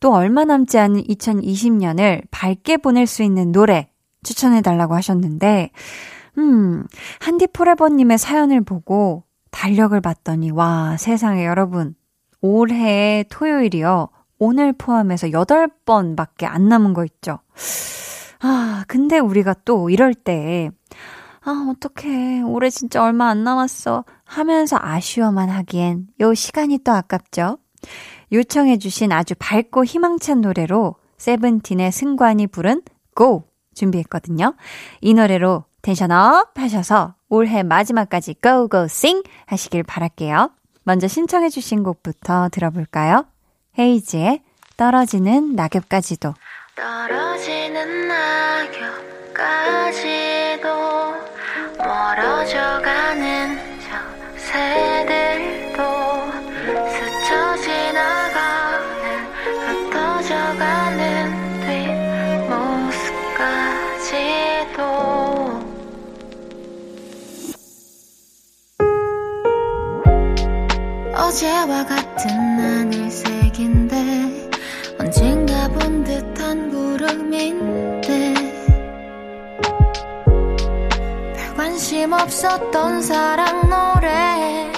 또 0.00 0.12
얼마 0.14 0.44
남지 0.44 0.78
않은 0.78 1.02
2020년을 1.04 2.22
밝게 2.30 2.78
보낼 2.78 3.06
수 3.06 3.22
있는 3.22 3.52
노래 3.52 3.90
추천해 4.22 4.62
달라고 4.62 4.94
하셨는데, 4.94 5.70
음, 6.38 6.86
한디 7.20 7.46
포레버님의 7.46 8.18
사연을 8.18 8.62
보고 8.62 9.24
달력을 9.50 9.98
봤더니, 10.00 10.50
와, 10.50 10.96
세상에 10.98 11.44
여러분, 11.44 11.94
올해 12.40 13.24
토요일이요. 13.28 14.08
오늘 14.40 14.72
포함해서 14.72 15.28
8번 15.28 16.16
밖에 16.16 16.46
안 16.46 16.66
남은 16.68 16.94
거 16.94 17.04
있죠. 17.04 17.40
아, 18.40 18.84
근데 18.88 19.18
우리가 19.18 19.54
또 19.66 19.90
이럴 19.90 20.14
때, 20.14 20.70
아, 21.42 21.70
어떡해. 21.70 22.42
올해 22.42 22.70
진짜 22.70 23.02
얼마 23.02 23.28
안 23.28 23.44
남았어. 23.44 24.04
하면서 24.24 24.78
아쉬워만 24.80 25.50
하기엔 25.50 26.08
요 26.20 26.32
시간이 26.32 26.78
또 26.78 26.92
아깝죠. 26.92 27.58
요청해주신 28.32 29.12
아주 29.12 29.34
밝고 29.38 29.84
희망찬 29.84 30.40
노래로 30.40 30.96
세븐틴의 31.18 31.92
승관이 31.92 32.46
부른 32.46 32.82
Go 33.16 33.44
준비했거든요. 33.74 34.54
이 35.02 35.12
노래로 35.12 35.64
텐션업 35.82 36.58
하셔서 36.58 37.14
올해 37.28 37.62
마지막까지 37.62 38.36
Go 38.42 38.68
Go 38.70 38.84
Sing 38.84 39.22
하시길 39.46 39.82
바랄게요. 39.82 40.50
먼저 40.84 41.08
신청해주신 41.08 41.82
곡부터 41.82 42.48
들어볼까요? 42.50 43.26
헤이지의 43.78 44.40
떨어지는 44.76 45.54
낙엽까지도. 45.54 46.34
떨어지는 46.74 48.08
낙엽까지도 48.08 48.98
멀어져가는 51.78 53.58
저 53.80 53.86
새들도 54.36 55.82
스쳐 56.88 57.56
지나가는 57.56 59.26
흩어져가는 59.66 61.19
어제와 71.20 71.84
같은 71.84 72.30
하늘색인데 72.58 74.48
언젠가 74.98 75.68
본 75.68 76.02
듯한 76.02 76.70
구름인데 76.70 78.34
별 81.36 81.54
관심 81.54 82.14
없었던 82.14 83.02
사랑 83.02 83.68
노래 83.68 84.72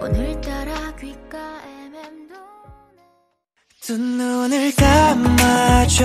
오늘따라 0.00 0.74
귓가에 1.00 1.88
맴도네. 1.92 2.42
두 3.80 3.96
눈을 3.96 4.72
감아줘. 4.74 6.04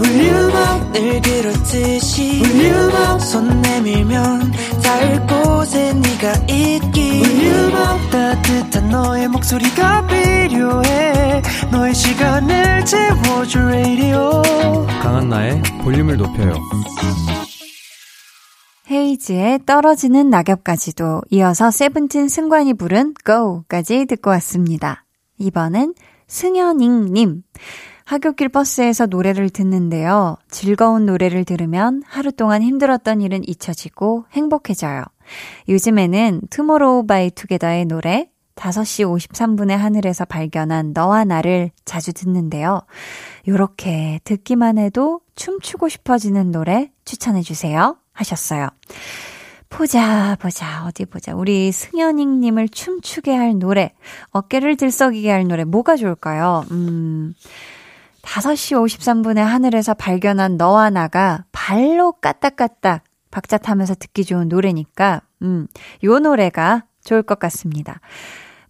울륨을 0.00 1.22
그렇듯이 1.22 2.42
울륨 2.44 3.18
손 3.20 3.62
내밀면 3.62 4.52
닿을 4.82 5.26
곳에 5.26 5.94
네가 5.94 6.34
있기. 6.46 7.22
울륨 7.24 7.70
따뜻한 8.10 8.19
너의 8.90 9.28
목소리가 9.28 10.06
필요해 10.06 11.42
너의 11.70 11.94
시간을 11.94 12.84
채워줄 12.84 13.62
radio 13.62 14.42
강한나의 15.02 15.62
볼륨을 15.82 16.16
높여요. 16.16 16.54
헤이즈의 18.90 19.60
떨어지는 19.66 20.30
낙엽까지도 20.30 21.22
이어서 21.30 21.70
세븐틴 21.70 22.28
승관이 22.28 22.74
부른 22.74 23.14
Go까지 23.24 24.06
듣고 24.06 24.30
왔습니다. 24.30 25.04
이번엔 25.38 25.94
승현잉님. 26.26 27.42
하굣길 28.04 28.48
버스에서 28.48 29.06
노래를 29.06 29.50
듣는데요. 29.50 30.36
즐거운 30.48 31.06
노래를 31.06 31.44
들으면 31.44 32.02
하루 32.04 32.32
동안 32.32 32.62
힘들었던 32.62 33.20
일은 33.20 33.42
잊혀지고 33.46 34.24
행복해져요. 34.32 35.04
요즘에는 35.68 36.40
투모로우 36.50 37.06
바이 37.06 37.30
투게더의 37.30 37.84
노래 37.84 38.29
5시 38.60 39.06
53분의 39.06 39.76
하늘에서 39.76 40.26
발견한 40.26 40.92
너와 40.92 41.24
나를 41.24 41.70
자주 41.86 42.12
듣는데요. 42.12 42.82
요렇게 43.48 44.20
듣기만 44.24 44.76
해도 44.76 45.20
춤추고 45.34 45.88
싶어지는 45.88 46.50
노래 46.50 46.92
추천해주세요. 47.06 47.96
하셨어요. 48.12 48.68
보자, 49.70 50.36
보자, 50.40 50.84
어디 50.84 51.06
보자. 51.06 51.34
우리 51.34 51.72
승현잉님을 51.72 52.68
춤추게 52.68 53.34
할 53.34 53.58
노래, 53.58 53.92
어깨를 54.30 54.76
들썩이게 54.76 55.30
할 55.30 55.46
노래, 55.46 55.64
뭐가 55.64 55.96
좋을까요? 55.96 56.64
음, 56.72 57.34
5시 58.22 58.76
53분에 58.76 59.36
하늘에서 59.36 59.94
발견한 59.94 60.56
너와 60.56 60.90
나가 60.90 61.44
발로 61.52 62.12
까딱까딱 62.12 63.04
박자 63.30 63.58
타면서 63.58 63.94
듣기 63.94 64.24
좋은 64.24 64.48
노래니까, 64.48 65.22
음, 65.42 65.68
요 66.04 66.18
노래가 66.18 66.84
좋을 67.04 67.22
것 67.22 67.38
같습니다. 67.38 68.00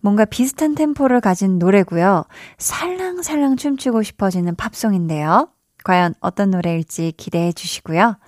뭔가 0.00 0.24
비슷한 0.24 0.74
템포를 0.74 1.20
가진 1.20 1.58
노래고요. 1.58 2.24
살랑살랑 2.58 3.56
춤추고 3.56 4.02
싶어지는 4.02 4.54
팝송인데요. 4.56 5.48
과연 5.84 6.14
어떤 6.20 6.50
노래일지 6.50 7.12
기대해 7.16 7.52
주시고요. 7.52 8.18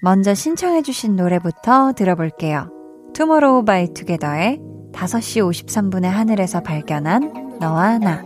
먼저 0.00 0.34
신청해 0.34 0.82
주신 0.82 1.16
노래부터 1.16 1.92
들어볼게요. 1.92 2.70
투모로우 3.14 3.64
바이 3.64 3.92
투게더의 3.92 4.60
5시 4.92 5.66
53분의 5.66 6.04
하늘에서 6.04 6.60
발견한 6.62 7.58
너와 7.60 7.98
나. 7.98 8.22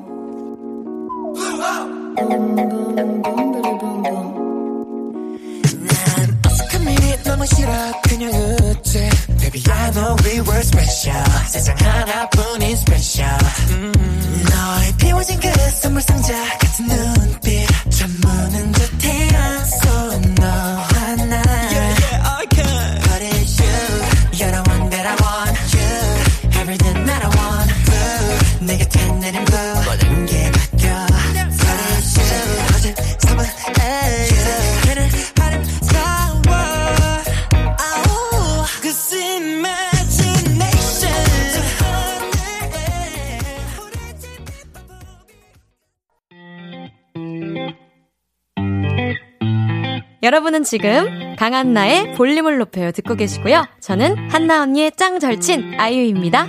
여러분은 50.37 50.65
지금 50.65 51.35
강한나의 51.37 52.15
볼륨을 52.15 52.59
높여요 52.59 52.93
듣고 52.93 53.15
계시고요. 53.15 53.65
저는 53.81 54.29
한나 54.29 54.61
언니의 54.61 54.93
짱 54.95 55.19
절친 55.19 55.81
아이유입니다. 55.81 56.47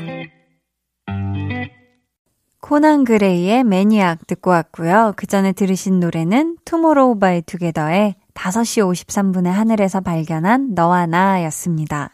코난 2.60 3.06
그레이의 3.06 3.64
Maniac 3.64 4.28
듣고 4.28 4.50
왔고요. 4.50 5.14
그 5.16 5.26
전에 5.26 5.54
들으신 5.54 6.02
노래는 6.02 6.58
투모로우 6.66 7.18
바이 7.18 7.42
투게더의 7.42 8.16
5시 8.34 9.06
53분의 9.08 9.52
하늘에서 9.52 10.02
발견한 10.02 10.74
너와 10.74 11.06
나였습니다. 11.06 12.10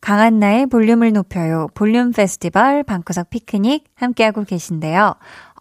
강한나의 0.00 0.66
볼륨을 0.66 1.12
높여요. 1.12 1.68
볼륨 1.74 2.10
페스티벌 2.10 2.82
방구석 2.82 3.30
피크닉 3.30 3.84
함께하고 3.94 4.42
계신데요. 4.42 5.14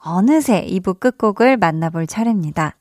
어느새 0.03 0.65
2부 0.65 0.99
끝곡을 0.99 1.57
만나볼 1.57 2.07
차례입니다. 2.07 2.77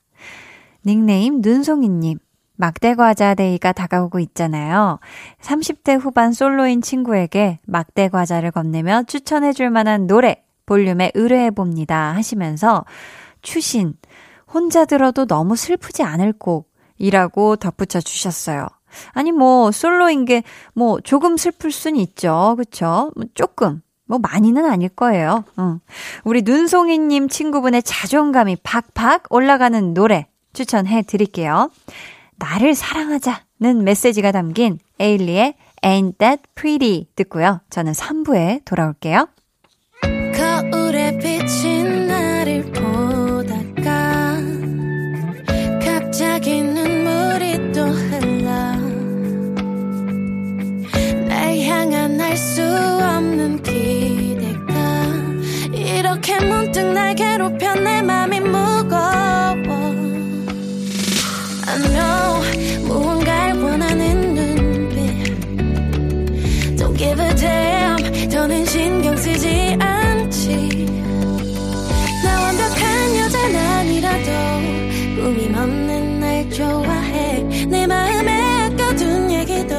닉네임 0.83 1.41
눈송이님. 1.41 2.24
막대과자 2.55 3.35
day가 3.35 3.71
다가오고 3.71 4.19
있잖아요. 4.19 4.99
30대 5.41 5.99
후반 5.99 6.33
솔로인 6.33 6.81
친구에게 6.81 7.59
막대과자를 7.65 8.51
건네며 8.51 9.03
추천해줄 9.07 9.69
만한 9.69 10.07
노래 10.07 10.43
볼륨에 10.65 11.11
의뢰해봅니다 11.13 12.15
하시면서 12.15 12.85
추신, 13.41 13.93
혼자 14.51 14.85
들어도 14.85 15.25
너무 15.25 15.55
슬프지 15.55 16.03
않을 16.03 16.33
곡이라고 16.33 17.57
덧붙여 17.57 18.01
주셨어요. 18.01 18.67
아니, 19.11 19.31
뭐, 19.31 19.71
솔로인 19.71 20.25
게, 20.25 20.43
뭐, 20.73 20.99
조금 21.01 21.37
슬플 21.37 21.71
순 21.71 21.95
있죠. 21.97 22.55
그쵸? 22.57 23.11
뭐 23.15 23.25
조금. 23.33 23.81
뭐, 24.07 24.19
많이는 24.19 24.65
아닐 24.65 24.89
거예요. 24.89 25.43
응. 25.59 25.79
우리 26.23 26.43
눈송이님 26.43 27.27
친구분의 27.27 27.83
자존감이 27.83 28.57
팍팍 28.63 29.25
올라가는 29.29 29.93
노래 29.93 30.27
추천해 30.53 31.01
드릴게요. 31.01 31.69
나를 32.37 32.75
사랑하자는 32.75 33.83
메시지가 33.83 34.31
담긴 34.31 34.79
에일리의 34.99 35.55
Ain't 35.83 36.17
That 36.17 36.43
Pretty 36.55 37.07
듣고요. 37.15 37.61
저는 37.69 37.93
3부에 37.93 38.65
돌아올게요. 38.65 39.27
거울에 40.35 41.17
비친 41.17 42.07
나를 42.07 42.63
보다가 42.71 44.37
갑자기 45.83 46.61
눈물이 46.61 47.71
또 47.73 47.81
흘러 47.85 48.75
날 51.27 51.59
향한 51.59 52.19
알 52.19 52.35
수 52.37 52.61
없는 52.61 53.61
기대가 53.63 55.05
이렇게 55.71 56.39
문득 56.45 56.81
날 56.93 57.15
괴롭혀 57.15 57.75
내 57.75 58.01
맘이 58.01 58.39
무 58.41 58.74
않지 70.45 70.85
나 72.23 72.41
완벽한 72.41 73.15
여자는 73.17 73.55
아니라도 73.55 74.31
꿈이 75.15 75.45
없는 75.55 76.19
날 76.19 76.49
좋아해. 76.49 77.41
내 77.67 77.87
마음에 77.87 78.65
아껴둔 78.65 79.31
얘기도 79.31 79.75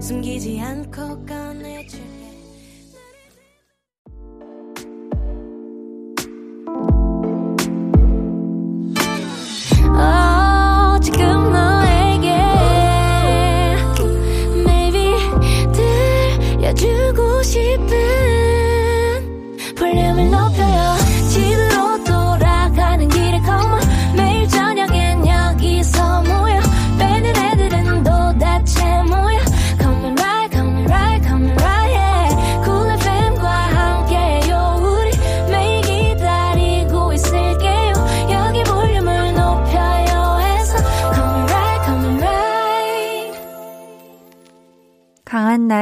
숨기지 0.00 0.60
않고 0.60 1.26
꺼내줄게. 1.26 2.08
어, 9.88 10.98
지금 11.02 11.52
너에게 11.52 12.32
Maybe 14.64 15.14
들려주고 15.72 17.42
싶은 17.42 18.27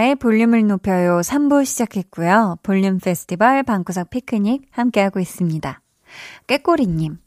강한나의 0.07 0.15
볼륨을 0.17 0.67
높여요 0.67 1.21
3부 1.21 1.65
시작했고요. 1.65 2.59
볼륨 2.63 2.99
페스티벌 2.99 3.63
방구석 3.65 4.11
피크닉 4.11 4.63
함께하고 4.71 5.19
있습니다. 5.19 5.81
깨꼬리님. 6.47 7.19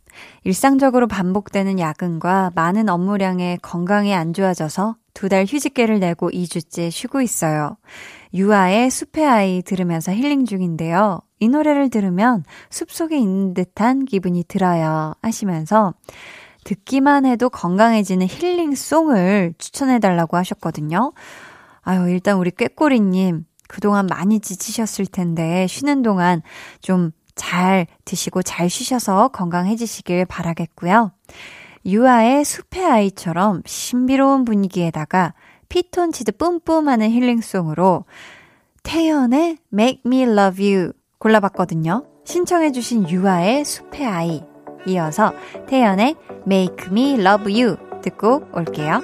일상적으로 0.43 1.07
반복되는 1.07 1.79
야근과 1.79 2.53
많은 2.55 2.87
업무량에 2.89 3.57
건강이 3.61 4.13
안 4.13 4.33
좋아져서 4.33 4.95
두 5.13 5.27
달 5.27 5.45
휴직계를 5.45 5.99
내고 5.99 6.29
2주째 6.29 6.89
쉬고 6.89 7.21
있어요. 7.21 7.75
유아의 8.33 8.89
숲의 8.89 9.27
아이 9.27 9.61
들으면서 9.61 10.13
힐링 10.13 10.45
중인데요. 10.45 11.19
이 11.39 11.49
노래를 11.49 11.89
들으면 11.89 12.43
숲속에 12.69 13.17
있는 13.17 13.53
듯한 13.53 14.05
기분이 14.05 14.45
들어요. 14.47 15.13
하시면서 15.21 15.93
듣기만 16.63 17.25
해도 17.25 17.49
건강해지는 17.49 18.27
힐링송을 18.29 19.55
추천해달라고 19.57 20.37
하셨거든요. 20.37 21.13
아유, 21.89 22.09
일단 22.09 22.37
우리 22.37 22.51
꾀꼬리님, 22.51 23.45
그동안 23.67 24.05
많이 24.07 24.39
지치셨을 24.39 25.05
텐데, 25.07 25.67
쉬는 25.67 26.01
동안 26.01 26.41
좀 26.81 27.11
잘 27.39 27.87
드시고 28.03 28.43
잘 28.43 28.69
쉬셔서 28.69 29.29
건강해지시길 29.29 30.25
바라겠고요. 30.25 31.13
유아의 31.85 32.43
숲의 32.43 32.85
아이처럼 32.85 33.63
신비로운 33.65 34.43
분위기에다가 34.43 35.33
피톤치드 35.69 36.33
뿜뿜 36.33 36.89
하는 36.89 37.09
힐링송으로 37.09 38.03
태연의 38.83 39.57
Make 39.73 40.01
Me 40.05 40.23
Love 40.23 40.73
You 40.73 40.91
골라봤거든요. 41.19 42.05
신청해주신 42.25 43.09
유아의 43.09 43.63
숲의 43.63 44.05
아이. 44.05 44.43
이어서 44.85 45.33
태연의 45.67 46.15
Make 46.45 46.87
Me 46.91 47.13
Love 47.13 47.61
You 47.61 47.77
듣고 48.01 48.43
올게요. 48.53 49.01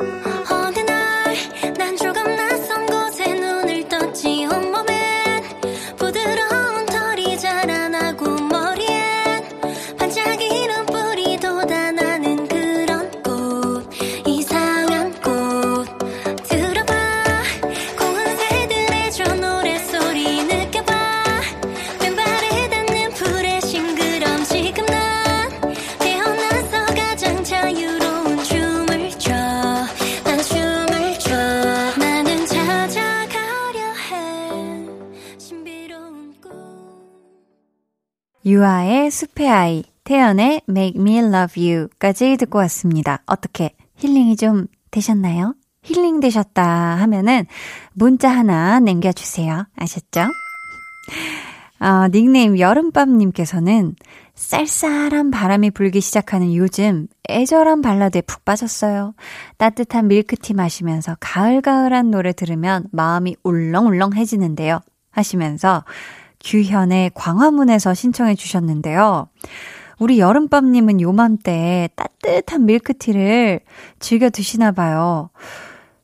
숲의 39.16 39.50
아이, 39.50 39.84
태연의 40.04 40.64
Make 40.70 41.00
Me 41.00 41.20
Love 41.20 41.74
You까지 41.74 42.36
듣고 42.36 42.58
왔습니다. 42.60 43.22
어떻게 43.26 43.72
힐링이 43.96 44.36
좀 44.36 44.68
되셨나요? 44.92 45.56
힐링 45.84 46.20
되셨다 46.20 46.62
하면은 46.98 47.46
문자 47.94 48.30
하나 48.30 48.78
남겨주세요. 48.82 49.68
아셨죠? 49.78 50.20
어, 51.80 52.08
닉네임 52.12 52.60
여름밤님께서는 52.60 53.96
쌀쌀한 54.34 55.32
바람이 55.32 55.72
불기 55.72 56.02
시작하는 56.02 56.54
요즘 56.54 57.08
애절한 57.30 57.82
발라드에 57.82 58.20
푹 58.20 58.44
빠졌어요. 58.44 59.14
따뜻한 59.56 60.10
밀크티 60.10 60.54
마시면서 60.56 61.16
가을가을한 61.22 62.12
노래 62.12 62.34
들으면 62.34 62.86
마음이 62.92 63.38
울렁울렁해지는데요. 63.44 64.82
하시면서 65.12 65.86
규현의 66.46 67.12
광화문에서 67.16 67.94
신청해 67.94 68.36
주셨는데요. 68.36 69.28
우리 69.98 70.20
여름밤님은 70.20 71.02
요맘때 71.02 71.90
따뜻한 71.96 72.66
밀크티를 72.66 73.62
즐겨 74.00 74.30
드시나 74.30 74.72
봐요. 74.72 75.30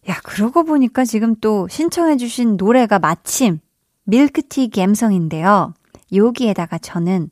야, 0.10 0.16
그러고 0.24 0.64
보니까 0.64 1.06
지금 1.06 1.36
또 1.40 1.68
신청해 1.68 2.18
주신 2.18 2.58
노래가 2.58 3.00
마침 3.00 3.60
밀크티 4.06 4.70
갬성인데요. 4.70 5.74
여기에다가 6.14 6.78
저는 6.80 7.30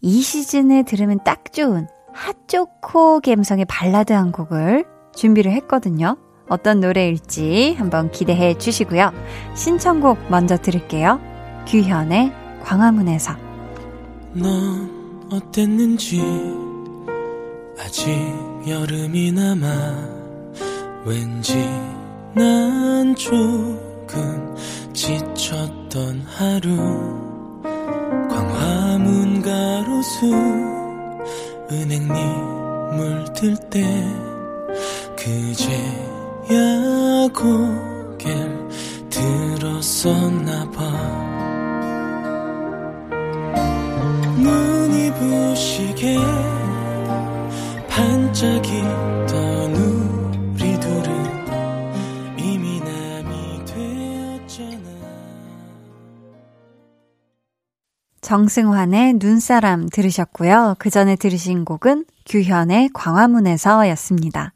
이 0.00 0.22
시즌에 0.22 0.84
들으면 0.84 1.18
딱 1.24 1.52
좋은 1.52 1.86
핫초코 2.14 3.20
갬성의 3.20 3.66
발라드 3.66 4.12
한 4.12 4.32
곡을 4.32 4.86
준비를 5.14 5.52
했거든요. 5.52 6.16
어떤 6.48 6.80
노래일지 6.80 7.74
한번 7.78 8.10
기대해 8.10 8.56
주시고요. 8.56 9.12
신청곡 9.54 10.30
먼저 10.30 10.56
들을게요. 10.56 11.20
규현의 11.66 12.32
광화문에서. 12.68 13.34
넌 14.34 15.26
어땠는지 15.32 16.20
아직 17.80 18.10
여름이 18.68 19.32
남아 19.32 19.66
왠지 21.06 21.54
난 22.34 23.14
조금 23.16 24.54
지쳤던 24.92 26.26
하루. 26.26 26.76
광화문 28.28 29.40
가로수 29.40 30.26
은행잎 31.72 32.12
물들 32.96 33.56
때 33.70 33.82
그제야 35.16 36.58
고개를 37.34 38.68
들었었나 39.08 40.70
봐 40.70 41.37
눈이 44.42 45.12
부시게 45.14 46.16
반짝이던 47.88 49.74
우리 49.74 50.78
둘은 50.78 52.38
이미 52.38 52.80
남이 52.80 53.64
되었잖아 53.64 54.88
정승환의 58.20 59.14
눈사람 59.14 59.88
들으셨고요. 59.88 60.76
그 60.78 60.90
전에 60.90 61.16
들으신 61.16 61.64
곡은 61.64 62.04
규현의 62.26 62.90
광화문에서 62.92 63.88
였습니다. 63.90 64.52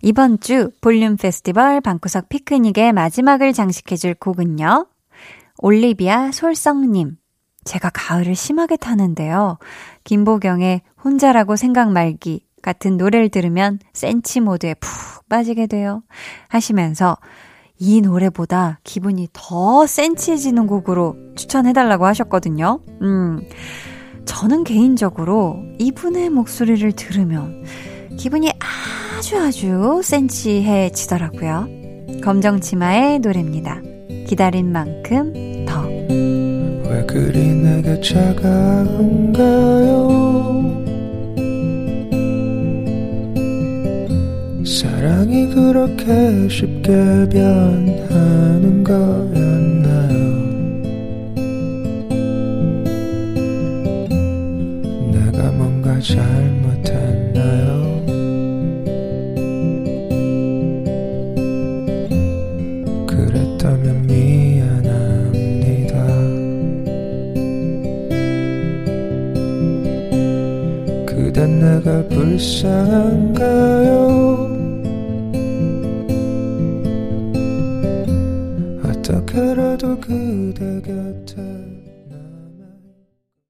이번 0.00 0.40
주 0.40 0.70
볼륨 0.80 1.16
페스티벌 1.16 1.80
방구석 1.80 2.28
피크닉의 2.28 2.92
마지막을 2.92 3.52
장식해줄 3.52 4.14
곡은요. 4.14 4.86
올리비아 5.58 6.32
솔성님. 6.32 7.21
제가 7.64 7.90
가을을 7.92 8.34
심하게 8.34 8.76
타는데요. 8.76 9.58
김보경의 10.04 10.82
혼자라고 11.04 11.56
생각 11.56 11.90
말기 11.92 12.44
같은 12.62 12.96
노래를 12.96 13.28
들으면 13.28 13.78
센치 13.92 14.40
모드에 14.40 14.74
푹 14.74 15.28
빠지게 15.28 15.66
돼요. 15.66 16.02
하시면서 16.48 17.16
이 17.78 18.00
노래보다 18.00 18.78
기분이 18.84 19.28
더 19.32 19.86
센치해지는 19.86 20.66
곡으로 20.66 21.16
추천해달라고 21.34 22.06
하셨거든요. 22.06 22.80
음, 23.02 23.40
저는 24.24 24.62
개인적으로 24.62 25.58
이분의 25.78 26.30
목소리를 26.30 26.92
들으면 26.92 27.64
기분이 28.18 28.52
아주 28.60 29.38
아주 29.38 30.00
센치해지더라고요. 30.04 31.66
검정치마의 32.22 33.18
노래입니다. 33.18 33.80
기다린 34.28 34.70
만큼 34.70 35.32
더. 35.34 35.51
왜 36.92 37.02
그리 37.06 37.54
내게 37.54 37.98
차가운가요? 38.02 39.42
사랑이 44.66 45.48
그렇게 45.54 46.46
쉽게 46.50 46.92
변하는 47.30 48.84
거였나요? 48.84 50.12
내가 55.12 55.50
뭔가 55.52 55.98
잘 56.00 56.61
그댄 71.82 71.84
내가 71.84 72.08
불쌍한가요 72.08 73.42
어떻게라도 78.84 79.98
그대 80.00 80.80
곁에 80.80 81.42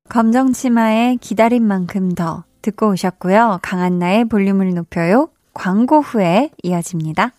검정치마의 0.09 1.18
기다린 1.18 1.66
만큼 1.66 2.14
더 2.14 2.45
듣고 2.61 2.90
오셨고요. 2.90 3.61
강한나의 3.62 4.27
볼륨을 4.27 4.75
높여요. 4.75 5.31
광고 5.55 6.01
후에 6.01 6.51
이어집니다. 6.62 7.33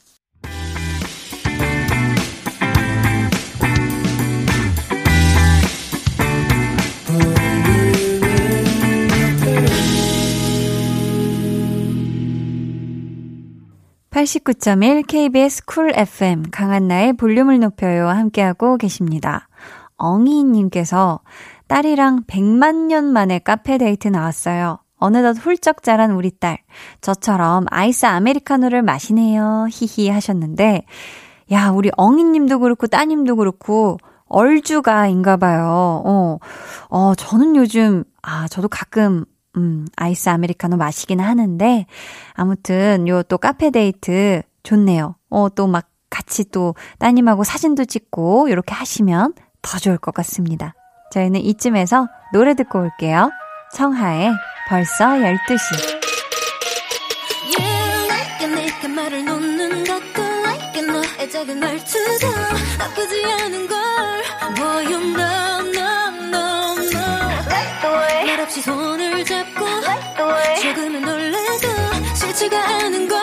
(89.1) 14.13 15.08
KBS 15.08 15.65
쿨 15.65 15.91
FM 15.95 16.52
강한나의 16.52 17.13
볼륨을 17.13 17.60
높여요 17.60 18.08
함께하고 18.10 18.78
계십니다. 18.78 19.47
엉이님께서 19.97 21.21
딸이랑 21.67 22.26
100만 22.28 22.86
년 22.86 23.06
만에 23.06 23.39
카페 23.39 23.80
데이트 23.80 24.08
나왔어요. 24.08 24.78
어느덧 24.97 25.36
훌쩍 25.38 25.82
자란 25.82 26.12
우리 26.12 26.30
딸. 26.30 26.60
저처럼 27.02 27.65
아이스 27.71 28.06
아메리카노를 28.06 28.84
마시네요. 28.84 29.65
히히 29.71 30.10
하셨는데, 30.10 30.86
야, 31.52 31.69
우리 31.71 31.89
엉이님도 31.97 32.60
그렇고 32.60 32.86
따님도 32.86 33.36
그렇고, 33.36 33.97
얼죽아인가 34.28 35.38
봐요. 35.38 36.04
어, 36.06 36.38
어, 36.89 37.15
저는 37.15 37.56
요즘, 37.56 38.04
아, 38.21 38.47
저도 38.47 38.67
가끔, 38.67 39.26
음, 39.58 39.86
아이스 39.96 40.30
아메리카노 40.30 40.78
마시긴 40.78 41.20
하는데, 41.20 41.86
아무튼, 42.34 43.08
요 43.08 43.24
또 43.24 43.38
카페 43.38 43.70
데이트 43.72 44.42
좋네요. 44.63 45.16
어, 45.30 45.50
또 45.50 45.68
막 45.68 45.89
같이 46.10 46.46
또 46.52 46.76
따님하고 47.00 47.44
사진도 47.44 47.86
찍고, 47.86 48.48
이렇게 48.50 48.74
하시면 48.74 49.34
더 49.62 49.78
좋을 49.80 49.98
것 49.98 50.13
같습니다. 50.13 50.74
저희는 51.12 51.39
이쯤에서 51.42 52.08
노래 52.34 52.54
듣고 52.56 52.80
올게요. 52.80 53.30
성하의 53.74 54.32
벌써 54.70 55.06
12시. 55.06 56.04
You 57.58 58.06
like 58.08 58.46
it 58.46 58.56
내가 58.56 58.88
말을 58.88 59.26
놓는 59.26 59.84
것도 59.84 60.22
like 60.22 60.80
it 60.80 60.86
너의 60.92 61.30
작은 61.32 61.60
말투도 61.60 62.28
나쁘지 62.80 63.26
않은 63.26 63.68
걸 63.68 63.78
Boy 64.56 64.86
you 64.86 65.00
know 65.13 65.70
no 65.70 65.92
no 66.30 66.78
no 66.78 67.89
way 68.00 68.26
말없이 68.28 68.62
손을 68.62 69.03
조금은 70.62 71.02
놀래도 71.02 71.68
싫지가 72.16 72.58
않은 72.58 73.08
걸 73.08 73.18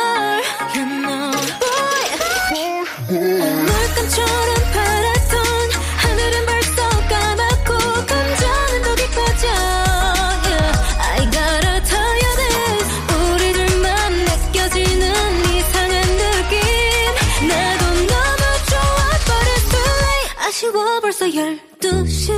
You 0.74 0.84
know. 0.86 1.30
Boy 1.60 2.04
물감처럼 3.10 4.54
파랗던 4.72 5.34
하늘은 5.96 6.46
벌써 6.46 6.88
까맣고 7.08 7.70
감정은 8.06 8.82
더 8.82 8.94
깊어져. 8.94 9.48
Yeah. 10.46 10.72
I 11.00 11.30
gotta 11.30 11.74
tell 11.88 12.14
you 12.22 12.32
this 12.40 12.88
우리들만 13.32 13.84
느껴지는 14.24 15.04
이상한 15.54 15.92
느낌. 16.16 16.54
나도 17.48 17.84
너무 18.06 18.42
좋아. 18.70 18.98
But 19.26 19.44
it's 19.54 19.66
too 19.70 19.90
late. 20.02 20.30
아쉬워. 20.38 21.00
벌써 21.00 21.26
12시 21.26 22.30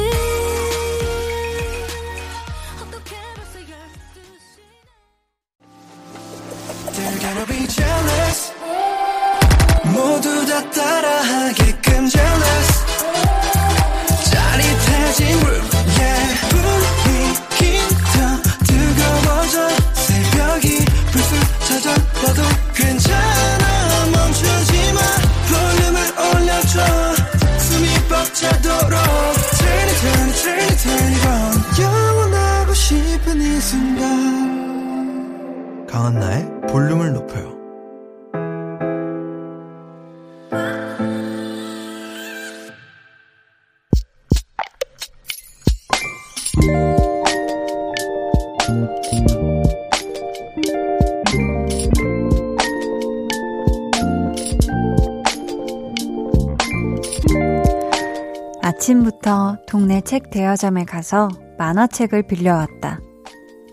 대여점에 60.63 60.85
가서 60.85 61.29
만화책을 61.59 62.23
빌려왔다. 62.29 63.01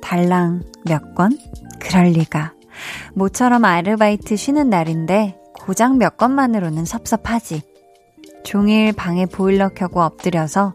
달랑 0.02 0.64
몇 0.86 1.14
권? 1.14 1.38
그럴 1.80 2.08
리가. 2.08 2.54
모처럼 3.14 3.64
아르바이트 3.64 4.36
쉬는 4.36 4.70
날인데 4.70 5.38
고작 5.54 5.98
몇 5.98 6.18
권만으로는 6.18 6.86
섭섭하지. 6.86 7.62
종일 8.44 8.94
방에 8.94 9.28
보일러 9.28 9.70
켜고 9.70 10.02
엎드려서 10.02 10.74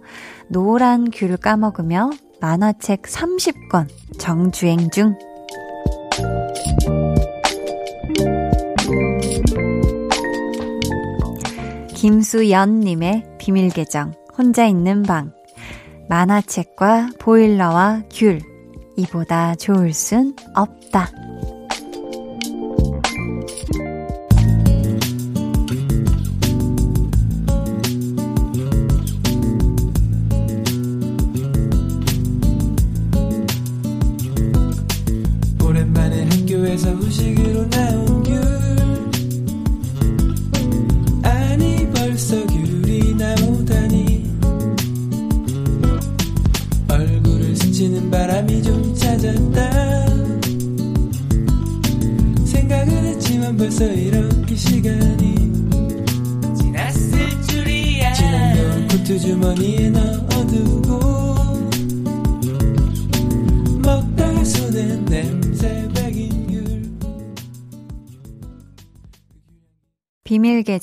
노란 0.48 1.10
귤을 1.10 1.38
까먹으며 1.38 2.10
만화책 2.40 3.02
30권 3.02 3.88
정주행 4.18 4.90
중. 4.90 5.16
김수연님의 11.94 13.24
비밀계정, 13.38 14.12
혼자 14.36 14.66
있는 14.66 15.02
방. 15.02 15.32
만화책과 16.08 17.10
보일러와 17.18 18.02
귤. 18.12 18.40
이보다 18.96 19.54
좋을 19.56 19.92
순 19.92 20.36
없다. 20.54 21.10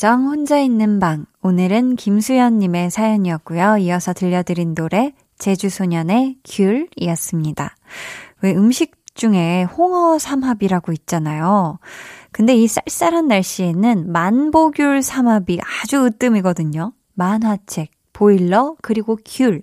계정 0.02 0.26
혼자 0.26 0.58
있는 0.58 1.00
방. 1.00 1.28
오늘은 1.44 1.96
김수연님의 1.96 2.90
사연이었고요. 2.90 3.78
이어서 3.78 4.14
들려드린 4.14 4.74
노래 4.74 5.14
제주소년의 5.38 6.38
귤이었습니다. 6.44 7.76
왜 8.42 8.56
음식 8.56 8.96
중에 9.14 9.62
홍어 9.62 10.18
삼합이라고 10.18 10.92
있잖아요. 10.94 11.78
근데 12.32 12.56
이 12.56 12.68
쌀쌀한 12.68 13.28
날씨에는 13.28 14.12
만보귤 14.12 15.04
삼합이 15.04 15.60
아주 15.62 16.04
으뜸이거든요. 16.04 16.94
만화책, 17.14 17.92
보일러, 18.12 18.76
그리고 18.82 19.20
귤. 19.24 19.62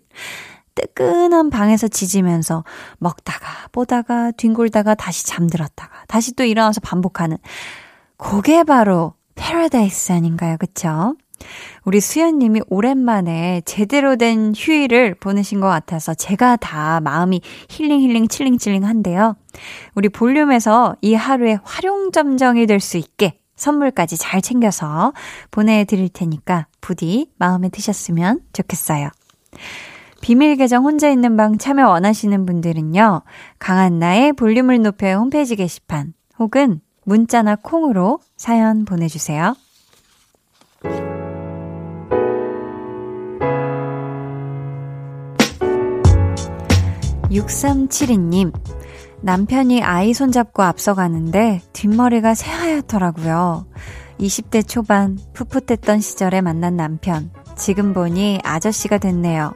뜨끈한 0.76 1.50
방에서 1.50 1.88
지지면서 1.88 2.62
먹다가 2.98 3.66
보다가 3.72 4.30
뒹굴다가 4.36 4.94
다시 4.94 5.26
잠들었다가 5.26 6.04
다시 6.06 6.36
또 6.36 6.44
일어나서 6.44 6.80
반복하는 6.80 7.38
그게 8.16 8.62
바로 8.62 9.17
패러다이스 9.38 10.12
아닌가요? 10.12 10.56
그쵸? 10.58 11.14
우리 11.84 12.00
수연님이 12.00 12.62
오랜만에 12.68 13.62
제대로 13.64 14.16
된 14.16 14.52
휴일을 14.56 15.14
보내신 15.14 15.60
것 15.60 15.68
같아서 15.68 16.12
제가 16.12 16.56
다 16.56 17.00
마음이 17.00 17.40
힐링 17.70 18.00
힐링 18.00 18.28
chilling 18.28 18.58
chilling 18.58 18.84
한데요. 18.84 19.36
우리 19.94 20.08
볼륨에서 20.08 20.96
이 21.00 21.14
하루의 21.14 21.60
화룡점정이 21.62 22.66
될 22.66 22.80
수 22.80 22.96
있게 22.98 23.38
선물까지 23.56 24.16
잘 24.16 24.40
챙겨서 24.40 25.12
보내드릴 25.50 26.08
테니까 26.10 26.66
부디 26.80 27.30
마음에 27.38 27.68
드셨으면 27.68 28.40
좋겠어요. 28.52 29.08
비밀 30.20 30.56
계정 30.56 30.84
혼자 30.84 31.08
있는 31.08 31.36
방 31.36 31.58
참여 31.58 31.88
원하시는 31.88 32.46
분들은요. 32.46 33.22
강한나의 33.58 34.32
볼륨을 34.32 34.82
높여 34.82 35.14
홈페이지 35.16 35.56
게시판 35.56 36.14
혹은 36.38 36.80
문자나 37.08 37.56
콩으로 37.56 38.20
사연 38.36 38.84
보내주세요. 38.84 39.56
6372님, 47.30 48.52
남편이 49.22 49.82
아이 49.82 50.12
손잡고 50.12 50.62
앞서가는데 50.62 51.62
뒷머리가 51.72 52.34
새하얗더라고요. 52.34 53.66
20대 54.20 54.68
초반 54.68 55.18
풋풋했던 55.32 56.00
시절에 56.00 56.42
만난 56.42 56.76
남편. 56.76 57.30
지금 57.56 57.94
보니 57.94 58.40
아저씨가 58.44 58.98
됐네요. 58.98 59.54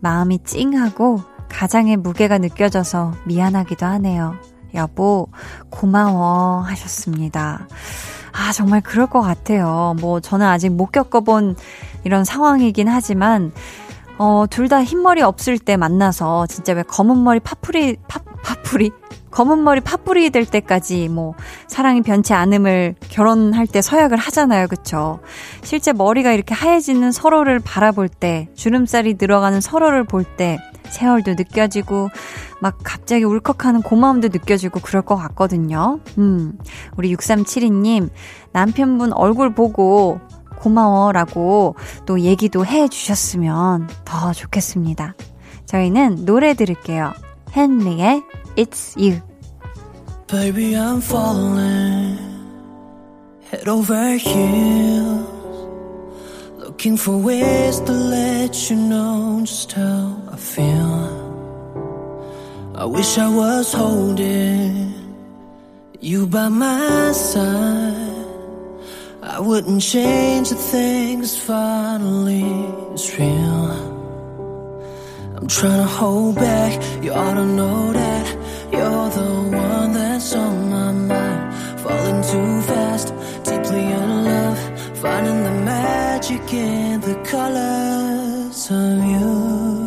마음이 0.00 0.38
찡하고 0.42 1.20
가장의 1.50 1.98
무게가 1.98 2.38
느껴져서 2.38 3.12
미안하기도 3.26 3.84
하네요. 3.84 4.38
여보, 4.74 5.28
고마워 5.70 6.60
하셨습니다. 6.62 7.66
아, 8.32 8.52
정말 8.52 8.80
그럴 8.80 9.06
것 9.06 9.20
같아요. 9.20 9.96
뭐, 10.00 10.20
저는 10.20 10.46
아직 10.46 10.70
못 10.70 10.92
겪어본 10.92 11.56
이런 12.04 12.24
상황이긴 12.24 12.88
하지만, 12.88 13.52
어, 14.18 14.44
둘 14.50 14.68
다 14.68 14.82
흰머리 14.82 15.22
없을 15.22 15.58
때 15.58 15.76
만나서 15.76 16.46
진짜 16.46 16.72
왜 16.72 16.82
검은 16.82 17.22
머리 17.22 17.40
파프리, 17.40 17.96
파, 18.08 18.20
파프리? 18.42 18.90
검은 19.30 19.62
머리 19.62 19.80
파뿌리 19.80 20.30
될 20.30 20.46
때까지 20.46 21.08
뭐 21.08 21.34
사랑이 21.68 22.00
변치 22.02 22.32
않음을 22.32 22.94
결혼할 23.08 23.66
때 23.66 23.80
서약을 23.82 24.16
하잖아요. 24.16 24.66
그쵸? 24.68 25.20
실제 25.62 25.92
머리가 25.92 26.32
이렇게 26.32 26.54
하얘지는 26.54 27.12
서로를 27.12 27.60
바라볼 27.60 28.08
때, 28.08 28.48
주름살이 28.54 29.16
늘어가는 29.20 29.60
서로를 29.60 30.04
볼 30.04 30.24
때, 30.24 30.58
세월도 30.88 31.34
느껴지고, 31.34 32.08
막 32.60 32.78
갑자기 32.82 33.24
울컥하는 33.24 33.82
고마움도 33.82 34.28
느껴지고 34.28 34.80
그럴 34.80 35.02
것 35.02 35.16
같거든요. 35.16 36.00
음, 36.18 36.58
우리 36.96 37.14
6372님, 37.14 38.10
남편분 38.52 39.12
얼굴 39.12 39.54
보고 39.54 40.20
고마워 40.58 41.12
라고 41.12 41.76
또 42.04 42.20
얘기도 42.20 42.66
해 42.66 42.88
주셨으면 42.88 43.88
더 44.04 44.32
좋겠습니다. 44.32 45.14
저희는 45.66 46.24
노래 46.24 46.54
들을게요. 46.54 47.12
헨리의 47.56 48.22
It's 48.56 48.96
You. 48.96 49.20
Baby, 50.26 50.74
I'm 50.74 51.00
falling 51.00 52.18
head 53.50 53.66
over 53.66 54.18
heels, 54.18 55.26
looking 56.58 56.98
for 56.98 57.16
ways 57.16 57.80
to 57.80 57.92
let 57.92 58.70
you 58.70 58.76
know 58.76 59.40
just 59.44 59.72
how 59.72 60.16
I 60.30 60.36
feel. 60.36 61.27
I 62.78 62.84
wish 62.84 63.18
I 63.18 63.28
was 63.28 63.72
holding 63.72 64.94
you 65.98 66.28
by 66.28 66.48
my 66.48 67.10
side. 67.10 68.24
I 69.20 69.40
wouldn't 69.40 69.82
change 69.82 70.52
a 70.52 70.54
thing, 70.54 71.24
finally 71.24 72.44
it's 72.92 73.18
real. 73.18 73.70
I'm 75.36 75.48
trying 75.48 75.82
to 75.82 75.92
hold 76.00 76.36
back, 76.36 76.72
you 77.02 77.10
ought 77.12 77.34
to 77.34 77.46
know 77.46 77.92
that 77.94 78.26
you're 78.72 79.10
the 79.10 79.56
one 79.56 79.92
that's 79.94 80.32
on 80.36 80.70
my 80.70 80.92
mind. 80.92 81.80
Falling 81.80 82.22
too 82.22 82.62
fast, 82.62 83.08
deeply 83.42 83.86
in 83.86 84.24
love, 84.24 84.58
finding 84.98 85.42
the 85.42 85.56
magic 85.72 86.54
in 86.54 87.00
the 87.00 87.16
colors 87.24 88.70
of 88.70 89.04
you. 89.04 89.77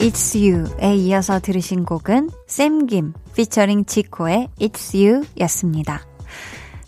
It's 0.00 0.34
You에 0.34 0.96
이어서 0.96 1.40
들으신 1.40 1.84
곡은 1.84 2.30
샘김 2.46 3.12
피처링 3.34 3.84
지코의 3.84 4.48
It's 4.58 4.94
You 4.94 5.26
였습니다. 5.40 6.00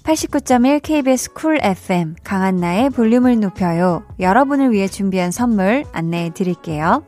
89.1 0.02 0.80
KBS 0.82 1.34
쿨 1.34 1.58
FM 1.62 2.16
강한나의 2.24 2.88
볼륨을 2.88 3.38
높여요. 3.38 4.02
여러분을 4.18 4.72
위해 4.72 4.88
준비한 4.88 5.30
선물 5.30 5.84
안내해 5.92 6.30
드릴게요. 6.30 7.04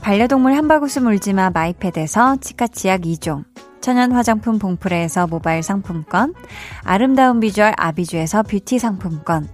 반려동물 0.00 0.54
한바구스 0.54 0.98
물지마 0.98 1.50
마이패드에서 1.50 2.38
치카치약 2.40 3.02
2종 3.02 3.44
천연 3.80 4.10
화장품 4.10 4.58
봉프레에서 4.58 5.28
모바일 5.28 5.62
상품권 5.62 6.34
아름다운 6.82 7.38
비주얼 7.38 7.74
아비주에서 7.76 8.42
뷰티 8.42 8.80
상품권 8.80 9.48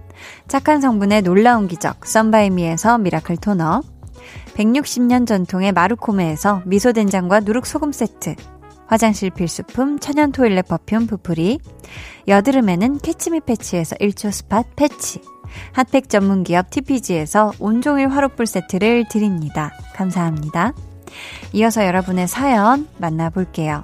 착한 0.47 0.81
성분의 0.81 1.21
놀라운 1.21 1.67
기적 1.67 2.05
썬바이미에서 2.07 2.97
미라클 2.97 3.37
토너 3.37 3.83
160년 4.55 5.27
전통의 5.27 5.71
마루코메에서 5.71 6.63
미소된장과 6.65 7.41
누룩소금 7.41 7.91
세트, 7.91 8.35
화장실 8.87 9.29
필수품 9.29 9.99
천연 9.99 10.31
토일렛 10.31 10.67
퍼퓸 10.67 11.07
부풀이, 11.07 11.59
여드름에는 12.27 12.99
캐치미 12.99 13.41
패치에서 13.41 13.95
1초 13.97 14.31
스팟 14.31 14.63
패치, 14.75 15.21
핫팩 15.73 16.09
전문 16.09 16.43
기업 16.43 16.69
TPG에서 16.69 17.53
온종일 17.59 18.09
화롯불 18.09 18.45
세트를 18.45 19.07
드립니다. 19.09 19.71
감사합니다. 19.95 20.73
이어서 21.53 21.85
여러분의 21.85 22.27
사연 22.27 22.87
만나볼게요. 22.97 23.83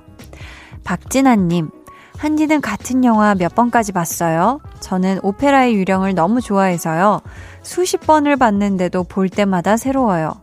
박진아님, 0.83 1.69
한디는 2.17 2.61
같은 2.61 3.03
영화 3.03 3.35
몇 3.35 3.55
번까지 3.55 3.91
봤어요? 3.91 4.59
저는 4.79 5.19
오페라의 5.23 5.75
유령을 5.75 6.13
너무 6.13 6.41
좋아해서요. 6.41 7.21
수십 7.63 8.01
번을 8.01 8.35
봤는데도 8.37 9.03
볼 9.03 9.29
때마다 9.29 9.77
새로워요. 9.77 10.33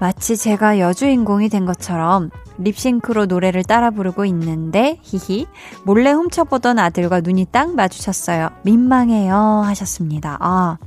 마치 0.00 0.36
제가 0.36 0.78
여주인공이 0.78 1.48
된 1.50 1.66
것처럼 1.66 2.30
립싱크로 2.58 3.26
노래를 3.26 3.64
따라 3.64 3.90
부르고 3.90 4.24
있는데 4.26 4.98
히히 5.02 5.46
몰래 5.84 6.10
훔쳐보던 6.10 6.78
아들과 6.78 7.20
눈이 7.20 7.46
딱 7.50 7.74
마주쳤어요. 7.74 8.48
민망해요 8.64 9.34
하셨습니다. 9.34 10.38
아 10.40 10.78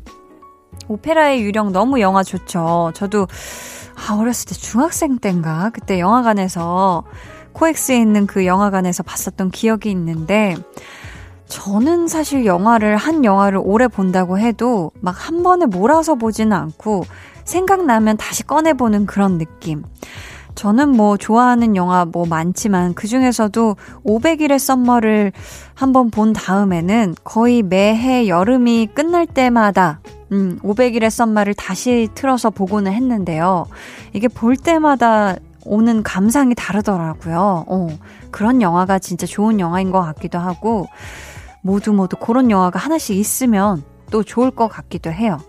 오페라의 0.87 1.41
유령 1.43 1.71
너무 1.71 1.99
영화 1.99 2.23
좋죠. 2.23 2.91
저도 2.95 3.27
아 3.95 4.15
어렸을 4.15 4.49
때 4.49 4.55
중학생 4.55 5.17
때인가 5.19 5.69
그때 5.71 5.99
영화관에서 5.99 7.03
코엑스에 7.53 7.97
있는 7.99 8.25
그 8.25 8.47
영화관에서 8.47 9.03
봤었던 9.03 9.51
기억이 9.51 9.91
있는데 9.91 10.55
저는 11.53 12.07
사실 12.07 12.47
영화를 12.47 12.97
한 12.97 13.23
영화를 13.23 13.61
오래 13.63 13.87
본다고 13.87 14.39
해도 14.39 14.89
막 15.01 15.13
한 15.13 15.43
번에 15.43 15.67
몰아서 15.67 16.15
보지는 16.15 16.51
않고 16.51 17.05
생각나면 17.45 18.17
다시 18.17 18.41
꺼내보는 18.41 19.05
그런 19.05 19.37
느낌. 19.37 19.83
저는 20.55 20.89
뭐 20.89 21.15
좋아하는 21.15 21.75
영화 21.75 22.05
뭐 22.05 22.25
많지만 22.25 22.95
그 22.95 23.07
중에서도 23.07 23.75
500일의 24.03 24.57
썸머를 24.57 25.31
한번 25.75 26.09
본 26.09 26.33
다음에는 26.33 27.13
거의 27.23 27.61
매해 27.61 28.27
여름이 28.27 28.89
끝날 28.95 29.27
때마다 29.27 29.99
음, 30.31 30.57
500일의 30.63 31.11
썸머를 31.11 31.53
다시 31.53 32.09
틀어서 32.15 32.49
보고는 32.49 32.91
했는데요. 32.91 33.67
이게 34.13 34.27
볼 34.27 34.57
때마다 34.57 35.35
오는 35.65 36.01
감상이 36.01 36.55
다르더라고요. 36.55 37.65
어, 37.67 37.87
그런 38.31 38.61
영화가 38.61 38.97
진짜 38.97 39.27
좋은 39.27 39.59
영화인 39.59 39.91
것 39.91 40.01
같기도 40.01 40.39
하고 40.39 40.87
모두 41.63 41.93
모두 41.93 42.15
그런 42.17 42.51
영화가 42.51 42.77
하나씩 42.77 43.17
있으면 43.17 43.83
또 44.11 44.21
좋을 44.21 44.51
것 44.51 44.67
같기도 44.67 45.11
해요. 45.11 45.39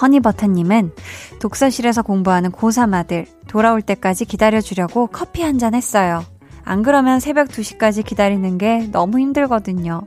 허니버터님은 0.00 0.92
독서실에서 1.40 2.02
공부하는 2.02 2.52
고3 2.52 2.94
아들 2.94 3.26
돌아올 3.48 3.82
때까지 3.82 4.26
기다려주려고 4.26 5.08
커피 5.08 5.42
한 5.42 5.58
잔 5.58 5.74
했어요. 5.74 6.24
안 6.64 6.82
그러면 6.82 7.18
새벽 7.18 7.48
2시까지 7.48 8.04
기다리는 8.04 8.58
게 8.58 8.88
너무 8.92 9.18
힘들거든요. 9.18 10.02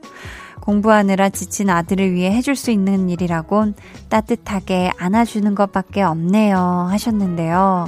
공부하느라 0.61 1.29
지친 1.29 1.69
아들을 1.69 2.13
위해 2.13 2.31
해줄 2.31 2.55
수 2.55 2.69
있는 2.71 3.09
일이라곤 3.09 3.73
따뜻하게 4.09 4.91
안아주는 4.97 5.55
것밖에 5.55 6.03
없네요. 6.03 6.87
하셨는데요. 6.89 7.87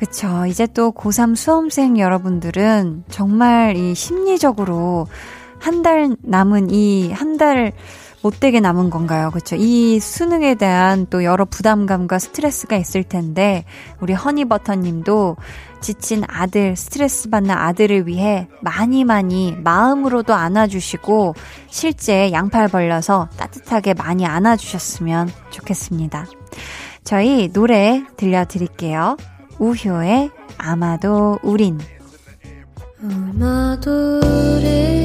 그쵸. 0.00 0.44
이제 0.46 0.66
또 0.66 0.90
고3 0.92 1.36
수험생 1.36 1.98
여러분들은 1.98 3.04
정말 3.08 3.76
이 3.76 3.94
심리적으로 3.94 5.06
한 5.64 5.82
달 5.82 6.16
남은 6.22 6.68
이 6.70 7.10
한 7.12 7.36
달 7.38 7.72
못되게 8.22 8.58
남은 8.60 8.88
건가요? 8.88 9.30
그렇죠? 9.30 9.54
이 9.56 10.00
수능에 10.00 10.54
대한 10.54 11.06
또 11.10 11.24
여러 11.24 11.44
부담감과 11.44 12.18
스트레스가 12.18 12.76
있을 12.76 13.04
텐데 13.04 13.64
우리 14.00 14.14
허니버터 14.14 14.76
님도 14.76 15.36
지친 15.82 16.24
아들, 16.26 16.74
스트레스 16.74 17.28
받는 17.28 17.50
아들을 17.50 18.06
위해 18.06 18.48
많이 18.62 19.04
많이 19.04 19.52
마음으로도 19.62 20.32
안아주시고 20.32 21.34
실제 21.68 22.32
양팔 22.32 22.68
벌려서 22.68 23.28
따뜻하게 23.36 23.92
많이 23.92 24.24
안아주셨으면 24.24 25.30
좋겠습니다. 25.50 26.24
저희 27.04 27.52
노래 27.52 28.02
들려드릴게요. 28.16 29.18
우효의 29.58 30.30
아마도 30.56 31.38
우린 31.42 31.78
아마도 33.02 34.20
우린 34.20 35.04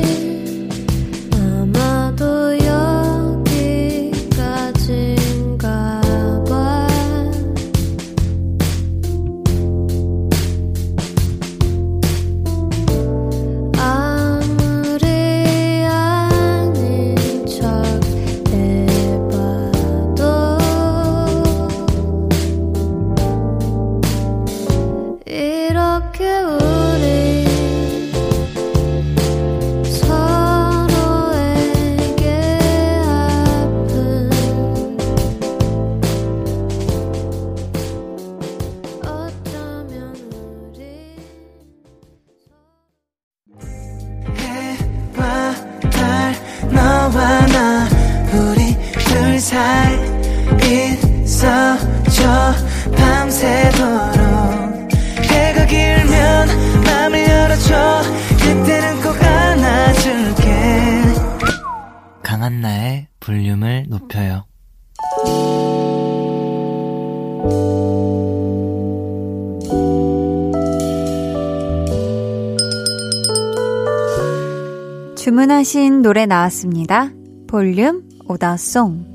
주문하신 75.59 76.01
노래 76.01 76.25
나왔습니다. 76.25 77.11
볼륨 77.47 78.03
오더송. 78.27 79.05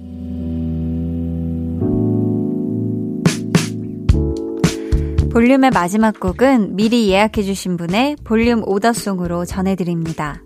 볼륨의 5.33 5.71
마지막 5.71 6.21
곡은 6.21 6.77
미리 6.77 7.09
예약해주신 7.09 7.77
분의 7.79 8.17
볼륨 8.25 8.63
오더송으로 8.67 9.47
전해드립니다. 9.47 10.43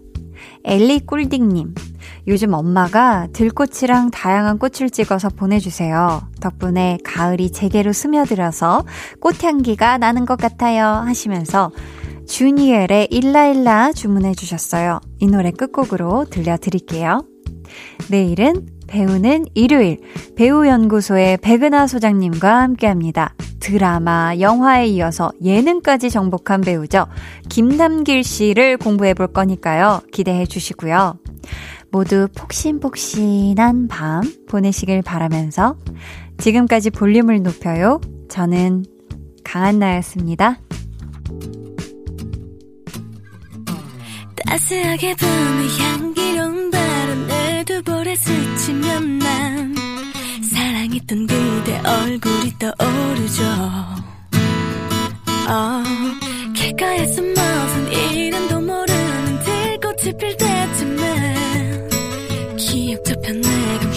엘리 0.65 1.01
꿀딩님. 1.01 1.75
요즘 2.29 2.53
엄마가 2.53 3.29
들꽃이랑 3.33 4.11
다양한 4.11 4.59
꽃을 4.59 4.91
찍어서 4.91 5.31
보내주세요. 5.31 6.23
덕분에 6.41 6.99
가을이 7.05 7.51
제게로 7.51 7.93
스며들어서 7.93 8.85
꽃향기가 9.21 9.99
나는 9.99 10.27
것 10.27 10.39
같아요. 10.39 10.85
하시면서 10.85 11.73
주니엘의 12.29 13.09
일라일라 13.11 13.93
주문해 13.93 14.35
주셨어요. 14.35 15.01
이 15.19 15.27
노래 15.27 15.51
끝곡으로 15.51 16.27
들려드릴게요. 16.27 17.25
내일은 18.11 18.67
배우는 18.87 19.47
일요일 19.55 19.99
배우연구소의 20.37 21.39
백은하 21.39 21.87
소장님과 21.87 22.63
함께합니다. 22.63 23.35
드라마, 23.61 24.37
영화에 24.39 24.87
이어서 24.87 25.31
예능까지 25.43 26.11
정복한 26.11 26.61
배우죠. 26.61 27.07
김남길 27.49 28.25
씨를 28.25 28.77
공부해 28.77 29.15
볼 29.15 29.27
거니까요. 29.27 30.03
기대해 30.13 30.47
주시고요. 30.47 31.19
모두 31.91 32.29
폭신폭신한 32.37 33.89
밤 33.89 34.23
보내시길 34.49 35.03
바라면서 35.03 35.77
지금까지 36.39 36.91
볼륨을 36.91 37.43
높여요. 37.43 38.01
저는 38.29 38.85
강한나였습니다. 39.45 40.61
아스하게 44.51 45.15
부는 45.15 45.69
향기로운 45.79 46.71
바람 46.71 47.27
내 47.27 47.65
두볼에 47.65 48.17
스치면 48.17 49.19
난 49.19 49.75
사랑했던 50.43 51.27
그대 51.27 51.79
얼굴이 51.85 52.55
떠오르죠. 52.59 53.43
oh, 55.51 55.85
길가에서 56.55 57.23
무슨 57.23 57.93
이름도 57.93 58.61
모르는 58.61 59.39
들꽃이 59.41 60.17
필 60.19 60.37
때쯤에 60.37 61.89
기억 62.57 63.05
저편 63.05 63.41
내가 63.41 63.88